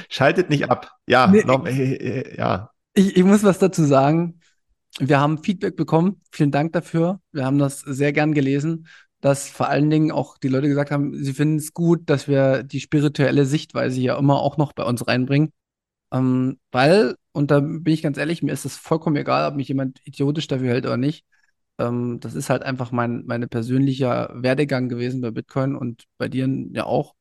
[0.08, 0.92] schaltet nicht ab.
[1.06, 2.70] Ja, nee, noch, äh, äh, ja.
[2.94, 4.40] Ich, ich muss was dazu sagen.
[4.98, 6.22] Wir haben Feedback bekommen.
[6.30, 7.20] Vielen Dank dafür.
[7.32, 8.86] Wir haben das sehr gern gelesen
[9.26, 12.62] dass vor allen Dingen auch die Leute gesagt haben, sie finden es gut, dass wir
[12.62, 15.52] die spirituelle Sichtweise ja immer auch noch bei uns reinbringen.
[16.12, 19.68] Ähm, weil, und da bin ich ganz ehrlich, mir ist es vollkommen egal, ob mich
[19.68, 21.24] jemand idiotisch dafür hält oder nicht.
[21.78, 26.48] Ähm, das ist halt einfach mein meine persönlicher Werdegang gewesen bei Bitcoin und bei dir
[26.72, 27.14] ja auch.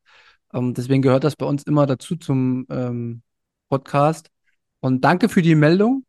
[0.53, 3.23] Ähm, deswegen gehört das bei uns immer dazu zum ähm,
[3.69, 4.29] Podcast.
[4.79, 6.05] Und danke für die Meldung.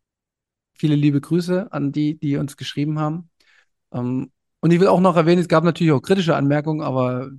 [0.74, 3.30] Viele liebe Grüße an die, die uns geschrieben haben.
[4.66, 7.30] Und ich will auch noch erwähnen, es gab natürlich auch kritische Anmerkungen, aber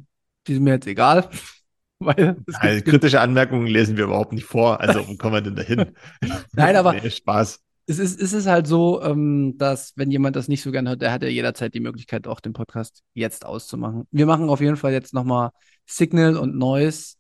[0.48, 1.30] die sind mir jetzt egal.
[2.00, 4.80] Weil Nein, kritische Anmerkungen lesen wir überhaupt nicht vor.
[4.80, 5.92] Also, wo kommen wir denn dahin?
[6.54, 7.60] Nein, aber nee, Spaß.
[7.86, 11.02] Es ist, es ist halt so, ähm, dass, wenn jemand das nicht so gern hört,
[11.02, 14.08] der hat ja jederzeit die Möglichkeit, auch den Podcast jetzt auszumachen.
[14.10, 15.50] Wir machen auf jeden Fall jetzt nochmal
[15.86, 17.16] Signal und Noise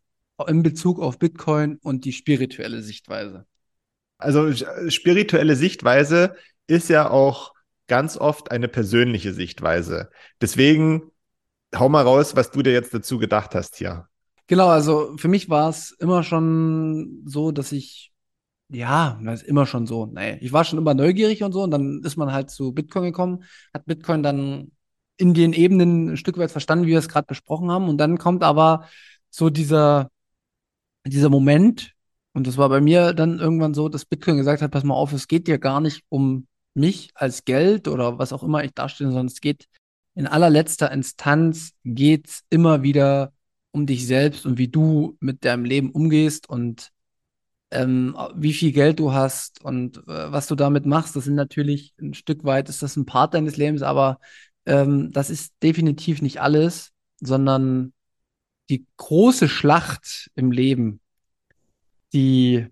[0.48, 3.46] in Bezug auf Bitcoin und die spirituelle Sichtweise.
[4.20, 4.54] Also,
[4.88, 7.57] spirituelle Sichtweise ist ja auch
[7.88, 10.10] ganz oft eine persönliche Sichtweise.
[10.42, 11.12] Deswegen
[11.76, 14.08] hau mal raus, was du dir jetzt dazu gedacht hast hier.
[14.48, 18.12] Genau, also für mich war es immer schon so, dass ich,
[18.70, 20.06] ja, ist immer schon so.
[20.06, 23.04] Nee, ich war schon immer neugierig und so und dann ist man halt zu Bitcoin
[23.04, 24.72] gekommen, hat Bitcoin dann
[25.18, 27.90] in den Ebenen ein Stück weit verstanden, wie wir es gerade besprochen haben.
[27.90, 28.88] Und dann kommt aber
[29.30, 30.10] so dieser,
[31.06, 31.94] dieser Moment,
[32.34, 35.12] und das war bei mir dann irgendwann so, dass Bitcoin gesagt hat, pass mal auf,
[35.12, 36.48] es geht dir gar nicht um
[36.78, 39.68] mich als Geld oder was auch immer ich darstelle, sondern es geht
[40.16, 43.34] in allerletzter Instanz geht's immer wieder
[43.72, 46.92] um dich selbst und wie du mit deinem Leben umgehst und
[47.72, 51.94] ähm, wie viel Geld du hast und äh, was du damit machst, das sind natürlich
[52.00, 54.20] ein Stück weit, ist das ein Part deines Lebens, aber
[54.66, 57.94] ähm, das ist definitiv nicht alles, sondern
[58.70, 61.00] die große Schlacht im Leben,
[62.14, 62.68] die,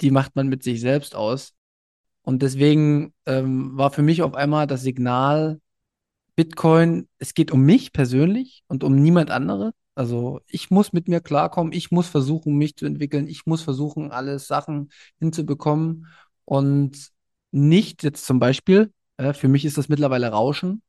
[0.00, 1.54] die macht man mit sich selbst aus.
[2.22, 5.60] Und deswegen ähm, war für mich auf einmal das Signal,
[6.36, 9.72] Bitcoin, es geht um mich persönlich und um niemand andere.
[9.94, 14.10] Also ich muss mit mir klarkommen, ich muss versuchen, mich zu entwickeln, ich muss versuchen,
[14.10, 16.06] alle Sachen hinzubekommen
[16.44, 17.10] und
[17.50, 20.82] nicht jetzt zum Beispiel, äh, für mich ist das mittlerweile Rauschen.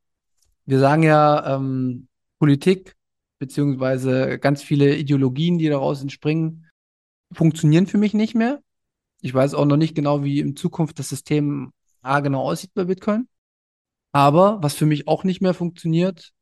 [0.66, 2.08] Wir sagen ja, ähm,
[2.40, 2.96] Politik
[3.40, 6.70] beziehungsweise ganz viele Ideologien, die daraus entspringen,
[7.34, 8.62] funktionieren für mich nicht mehr.
[9.24, 11.72] Ich weiß auch noch nicht genau, wie in Zukunft das System
[12.02, 13.30] A genau aussieht bei Bitcoin.
[14.12, 16.34] Aber was für mich auch nicht mehr funktioniert,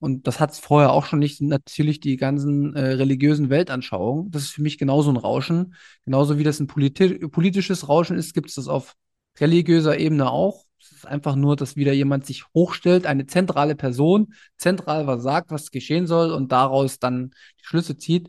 [0.00, 4.32] und das hat es vorher auch schon nicht, sind natürlich die ganzen äh, religiösen Weltanschauungen.
[4.32, 5.76] Das ist für mich genauso ein Rauschen.
[6.04, 8.96] Genauso wie das ein politi politisches Rauschen ist, gibt es das auf
[9.38, 10.64] religiöser Ebene auch.
[10.80, 15.52] Es ist einfach nur, dass wieder jemand sich hochstellt, eine zentrale Person, zentral was sagt,
[15.52, 17.30] was geschehen soll und daraus dann
[17.60, 18.28] die Schlüsse zieht.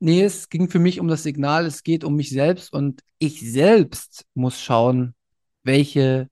[0.00, 3.40] Nee, es ging für mich um das Signal, es geht um mich selbst und ich
[3.40, 5.14] selbst muss schauen,
[5.64, 6.28] welche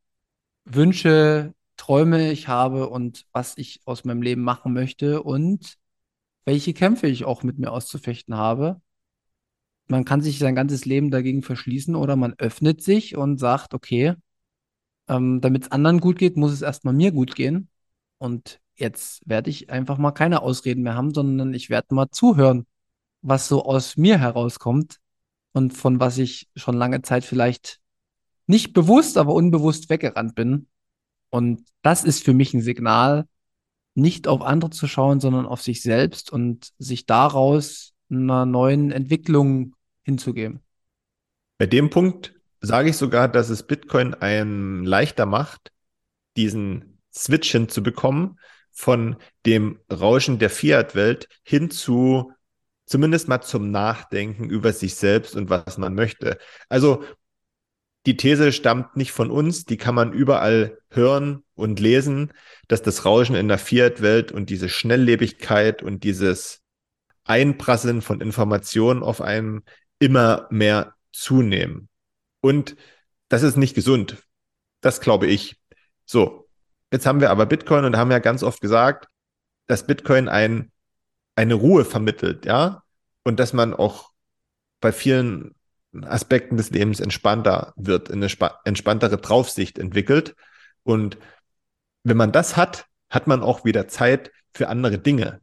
[0.64, 5.76] Wünsche, Träume ich habe und was ich aus meinem Leben machen möchte und
[6.46, 8.80] welche Kämpfe ich auch mit mir auszufechten habe.
[9.88, 14.14] Man kann sich sein ganzes Leben dagegen verschließen oder man öffnet sich und sagt, okay,
[15.08, 17.68] ähm, damit es anderen gut geht, muss es erstmal mir gut gehen.
[18.18, 22.66] Und jetzt werde ich einfach mal keine Ausreden mehr haben, sondern ich werde mal zuhören,
[23.26, 24.98] was so aus mir herauskommt
[25.52, 27.80] und von was ich schon lange Zeit vielleicht
[28.46, 30.68] nicht bewusst, aber unbewusst weggerannt bin.
[31.30, 33.26] Und das ist für mich ein Signal,
[33.94, 39.74] nicht auf andere zu schauen, sondern auf sich selbst und sich daraus einer neuen Entwicklung
[40.02, 40.60] hinzugeben.
[41.58, 45.72] Bei dem Punkt sage ich sogar, dass es Bitcoin einem leichter macht,
[46.36, 48.38] diesen Switch hinzubekommen
[48.70, 49.16] von
[49.46, 52.32] dem Rauschen der Fiat-Welt hin zu
[52.86, 56.38] zumindest mal zum Nachdenken über sich selbst und was man möchte.
[56.68, 57.04] Also
[58.06, 62.32] die These stammt nicht von uns, die kann man überall hören und lesen,
[62.68, 66.62] dass das Rauschen in der Fiat-Welt und diese Schnelllebigkeit und dieses
[67.24, 69.64] Einprasseln von Informationen auf einem
[69.98, 71.88] immer mehr zunehmen.
[72.40, 72.76] Und
[73.28, 74.22] das ist nicht gesund.
[74.80, 75.56] Das glaube ich.
[76.04, 76.48] So,
[76.92, 79.08] jetzt haben wir aber Bitcoin und haben ja ganz oft gesagt,
[79.66, 80.70] dass Bitcoin ein,
[81.36, 82.82] eine Ruhe vermittelt, ja,
[83.24, 84.10] und dass man auch
[84.80, 85.54] bei vielen
[86.02, 88.28] Aspekten des Lebens entspannter wird, eine
[88.64, 90.34] entspanntere Draufsicht entwickelt.
[90.82, 91.18] Und
[92.04, 95.40] wenn man das hat, hat man auch wieder Zeit für andere Dinge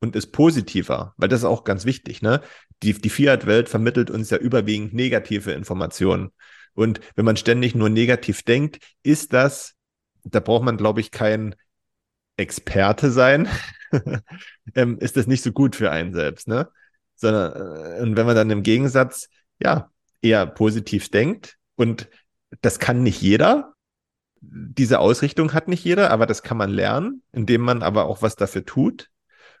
[0.00, 2.22] und ist positiver, weil das ist auch ganz wichtig.
[2.22, 2.40] Ne?
[2.82, 6.30] Die, die Fiat-Welt vermittelt uns ja überwiegend negative Informationen.
[6.74, 9.74] Und wenn man ständig nur negativ denkt, ist das,
[10.22, 11.54] da braucht man, glaube ich, kein
[12.38, 13.48] Experte sein,
[14.74, 16.48] ähm, ist das nicht so gut für einen selbst.
[16.48, 16.70] Ne?
[17.14, 19.28] Sondern, äh, und wenn man dann im Gegensatz
[19.60, 19.90] ja,
[20.22, 21.56] eher positiv denkt.
[21.76, 22.08] Und
[22.60, 23.74] das kann nicht jeder.
[24.40, 28.36] Diese Ausrichtung hat nicht jeder, aber das kann man lernen, indem man aber auch was
[28.36, 29.10] dafür tut.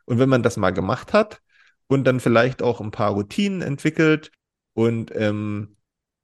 [0.04, 1.40] Und wenn man das mal gemacht hat
[1.86, 4.30] und dann vielleicht auch ein paar Routinen entwickelt
[4.74, 5.76] und ähm,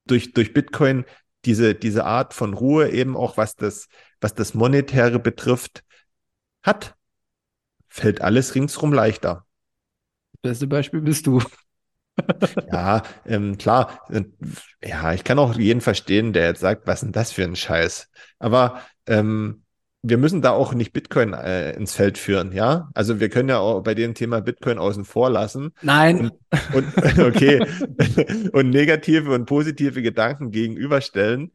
[0.07, 1.05] durch, durch Bitcoin
[1.45, 3.89] diese, diese Art von Ruhe eben auch, was das,
[4.21, 5.85] was das Monetäre betrifft,
[6.65, 6.97] hat,
[7.89, 9.47] fällt alles ringsrum leichter.
[10.43, 11.41] Beste Beispiel bist du.
[12.73, 14.01] ja, ähm, klar.
[14.83, 17.57] Ja, ich kann auch jeden verstehen, der jetzt sagt, was ist denn das für ein
[17.57, 18.11] Scheiß?
[18.39, 19.65] Aber ähm,
[20.07, 22.91] wir müssen da auch nicht Bitcoin äh, ins Feld führen, ja?
[22.93, 25.73] Also wir können ja auch bei dem Thema Bitcoin außen vor lassen.
[25.81, 26.31] Nein.
[26.75, 27.65] Und, und okay.
[28.53, 31.53] und negative und positive Gedanken gegenüberstellen.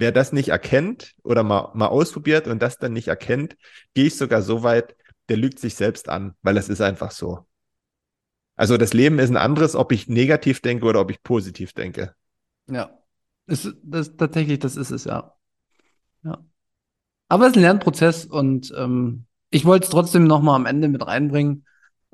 [0.00, 3.58] Wer das nicht erkennt oder mal, mal ausprobiert und das dann nicht erkennt,
[3.92, 4.96] gehe ich sogar so weit,
[5.28, 7.46] der lügt sich selbst an, weil es ist einfach so.
[8.56, 12.14] Also das Leben ist ein anderes, ob ich negativ denke oder ob ich positiv denke.
[12.66, 12.98] Ja,
[13.46, 15.34] ist, das, tatsächlich, das ist es, ja.
[16.22, 16.42] ja.
[17.28, 21.06] Aber es ist ein Lernprozess und ähm, ich wollte es trotzdem nochmal am Ende mit
[21.06, 21.66] reinbringen,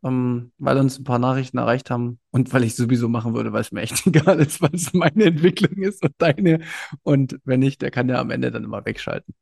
[0.07, 3.53] ähm, weil uns ein paar Nachrichten erreicht haben und weil ich es sowieso machen würde,
[3.53, 6.61] weil es mir echt egal ist, es meine Entwicklung ist und deine.
[7.03, 9.35] Und wenn nicht, der kann ja am Ende dann immer wegschalten.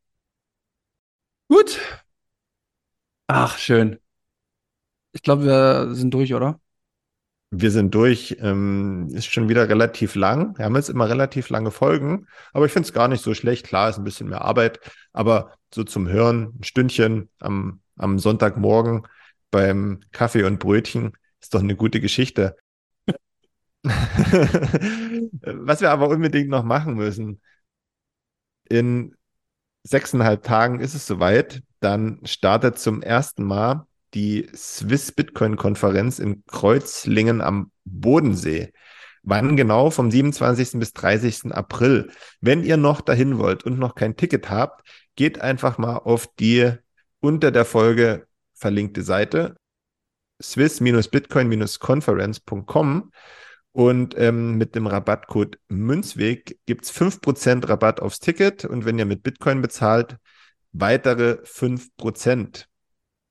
[1.49, 1.79] Gut.
[3.27, 3.99] Ach, schön.
[5.13, 6.61] Ich glaube, wir sind durch, oder?
[7.51, 10.59] Wir sind durch, ähm, ist schon wieder relativ lang.
[10.59, 13.67] Wir haben jetzt immer relativ lange Folgen, aber ich finde es gar nicht so schlecht.
[13.67, 14.81] Klar, ist ein bisschen mehr Arbeit,
[15.13, 19.07] aber so zum Hören, ein Stündchen am, am Sonntagmorgen
[19.55, 22.57] beim Kaffee und Brötchen ist doch eine gute Geschichte.
[23.85, 27.41] Was wir aber unbedingt noch machen müssen,
[28.69, 29.15] in
[29.85, 31.63] sechseinhalb Tagen ist es soweit.
[31.79, 38.73] Dann startet zum ersten Mal die Swiss Bitcoin Konferenz in Kreuzlingen am Bodensee.
[39.23, 39.91] Wann genau?
[39.91, 40.81] Vom 27.
[40.81, 41.53] bis 30.
[41.53, 42.11] April.
[42.41, 44.85] Wenn ihr noch dahin wollt und noch kein Ticket habt,
[45.15, 46.73] geht einfach mal auf die
[47.21, 48.27] unter der Folge
[48.65, 49.57] verlinkte Seite
[50.43, 53.13] swiss-bitcoin-conference.com
[53.73, 59.05] und ähm, mit dem Rabattcode Münzweg gibt es 5% Rabatt aufs Ticket und wenn ihr
[59.05, 60.17] mit Bitcoin bezahlt,
[60.73, 62.65] weitere 5%.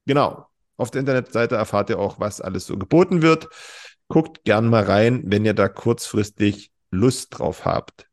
[0.05, 0.45] Genau.
[0.77, 3.47] Auf der Internetseite erfahrt ihr auch, was alles so geboten wird.
[4.09, 8.07] Guckt gern mal rein, wenn ihr da kurzfristig Lust drauf habt.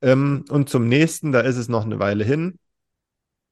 [0.00, 2.58] Ähm, und zum nächsten, da ist es noch eine Weile hin.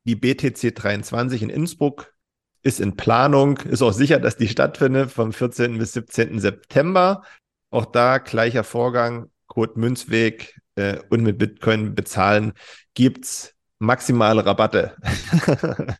[0.05, 2.15] Die BTC 23 in Innsbruck
[2.63, 5.79] ist in Planung, ist auch sicher, dass die stattfindet vom 14.
[5.79, 6.39] bis 17.
[6.41, 7.23] September.
[7.71, 12.53] Auch da gleicher Vorgang, Code Münzweg äh, und mit Bitcoin bezahlen,
[12.95, 14.97] gibt's maximale Rabatte.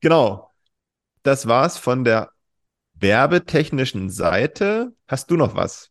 [0.00, 0.50] genau.
[1.22, 2.30] Das war's von der
[2.94, 4.92] werbetechnischen Seite.
[5.06, 5.90] Hast du noch was?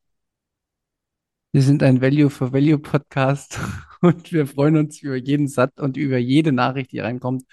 [1.54, 3.60] Wir sind ein Value for Value Podcast
[4.02, 7.44] und wir freuen uns über jeden Satz und über jede Nachricht, die reinkommt.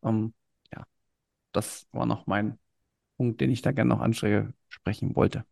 [0.00, 0.39] Um, ja,
[1.52, 2.58] das war noch mein
[3.16, 5.44] Punkt, den ich da gerne noch ansprechen wollte.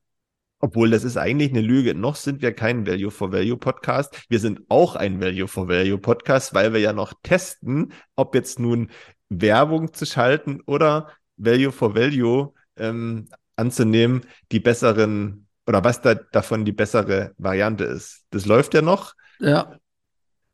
[0.61, 1.95] Obwohl, das ist eigentlich eine Lüge.
[1.95, 4.27] Noch sind wir kein Value for Value Podcast.
[4.29, 8.59] Wir sind auch ein Value for Value Podcast, weil wir ja noch testen, ob jetzt
[8.59, 8.91] nun
[9.29, 16.65] Werbung zu schalten oder Value for Value ähm, anzunehmen, die besseren oder was da davon
[16.65, 18.25] die bessere Variante ist.
[18.31, 19.15] Das läuft ja noch.
[19.39, 19.79] Ja.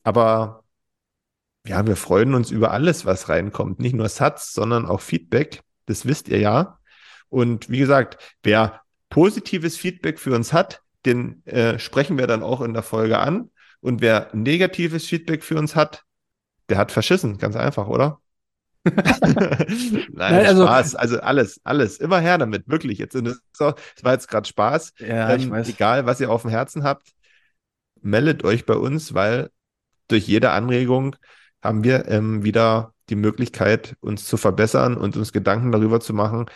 [0.03, 0.64] Aber
[1.67, 3.81] ja, wir freuen uns über alles, was reinkommt.
[3.81, 5.63] Nicht nur Satz, sondern auch Feedback.
[5.87, 6.79] Das wisst ihr ja.
[7.29, 12.61] Und wie gesagt, wer positives Feedback für uns hat, den äh, sprechen wir dann auch
[12.61, 13.51] in der Folge an.
[13.81, 16.05] Und wer negatives Feedback für uns hat,
[16.69, 17.39] der hat verschissen.
[17.39, 18.21] Ganz einfach, oder?
[18.85, 20.95] Nein, Nein, also, Spaß.
[20.95, 21.99] Also alles, alles.
[21.99, 22.99] Immer her damit, wirklich.
[22.99, 24.93] Jetzt es war jetzt gerade Spaß.
[24.99, 25.69] Ja, ähm, ich weiß.
[25.69, 27.13] Egal, was ihr auf dem Herzen habt,
[28.03, 29.51] meldet euch bei uns, weil
[30.09, 31.17] durch jede Anregung
[31.65, 36.47] haben wir ähm, wieder die Möglichkeit, uns zu verbessern und uns Gedanken darüber zu machen,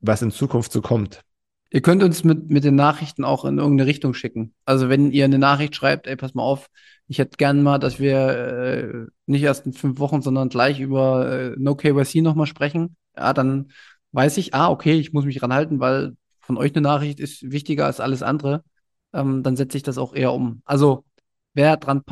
[0.00, 1.22] was in Zukunft so kommt.
[1.70, 4.54] Ihr könnt uns mit, mit den Nachrichten auch in irgendeine Richtung schicken.
[4.64, 6.68] Also wenn ihr eine Nachricht schreibt, ey, pass mal auf,
[7.08, 11.30] ich hätte gern mal, dass wir äh, nicht erst in fünf Wochen, sondern gleich über
[11.30, 12.96] äh, No KYC nochmal sprechen.
[13.16, 13.70] Ja, dann
[14.12, 17.86] weiß ich, ah, okay, ich muss mich ranhalten, weil von euch eine Nachricht ist wichtiger
[17.86, 18.64] als alles andere.
[19.12, 20.62] Ähm, dann setze ich das auch eher um.
[20.64, 21.04] Also
[21.52, 22.04] wer dran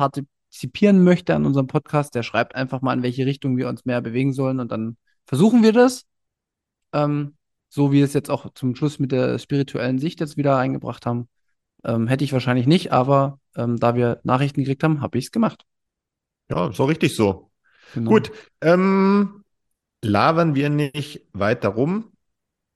[0.57, 4.01] partizipieren möchte an unserem Podcast, der schreibt einfach mal, in welche Richtung wir uns mehr
[4.01, 6.05] bewegen sollen und dann versuchen wir das.
[6.93, 7.35] Ähm,
[7.69, 11.27] so wie es jetzt auch zum Schluss mit der spirituellen Sicht jetzt wieder eingebracht haben,
[11.83, 15.31] ähm, hätte ich wahrscheinlich nicht, aber ähm, da wir Nachrichten gekriegt haben, habe ich es
[15.31, 15.63] gemacht.
[16.49, 17.51] Ja, so richtig so.
[17.93, 18.09] Genau.
[18.09, 18.31] Gut,
[18.61, 19.43] ähm,
[20.01, 22.13] labern wir nicht weiter rum.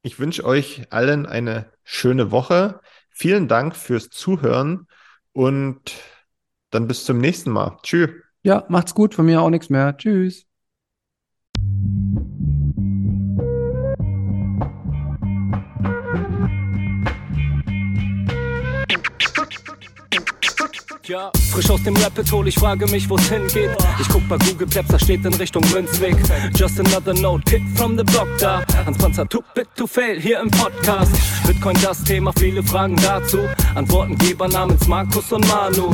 [0.04, 2.80] Ich wünsche euch allen eine schöne Woche.
[3.10, 4.88] Vielen Dank fürs Zuhören
[5.32, 5.96] und
[6.72, 7.78] dann bis zum nächsten Mal.
[7.84, 8.10] Tschüss.
[8.44, 9.14] Ja, macht's gut.
[9.14, 9.96] Von mir auch nichts mehr.
[9.98, 10.48] Tschüss.
[21.12, 23.72] Ja, frisch aus dem Rapid Hole, ich frage mich, wo's hingeht.
[24.00, 26.16] Ich guck bei Google Maps, da steht in Richtung Münzweg.
[26.56, 28.64] Just another note, Kid from the Block da.
[28.86, 31.12] Hans Panzer, too bit to fail, hier im Podcast.
[31.46, 33.40] Bitcoin das Thema, viele Fragen dazu.
[33.76, 35.94] Antwortengeber namens Markus und Manu.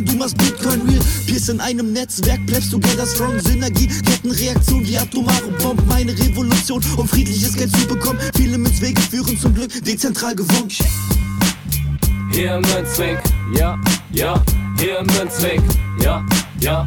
[0.00, 3.38] denn du machst Bitcoin real, Pierce in einem Netzwerk bleibst together strong.
[3.40, 5.86] Synergie, Kettenreaktion wie atomare Bomben.
[5.86, 8.18] Meine Revolution, um friedliches Geld zu bekommen.
[8.36, 10.68] Viele Münzwege führen zum Glück dezentral gewonnen.
[12.32, 13.18] Hier im Münzweg,
[13.56, 13.78] ja,
[14.12, 14.42] ja,
[14.78, 15.60] hier im Münzweg,
[16.02, 16.24] ja,
[16.60, 16.86] ja,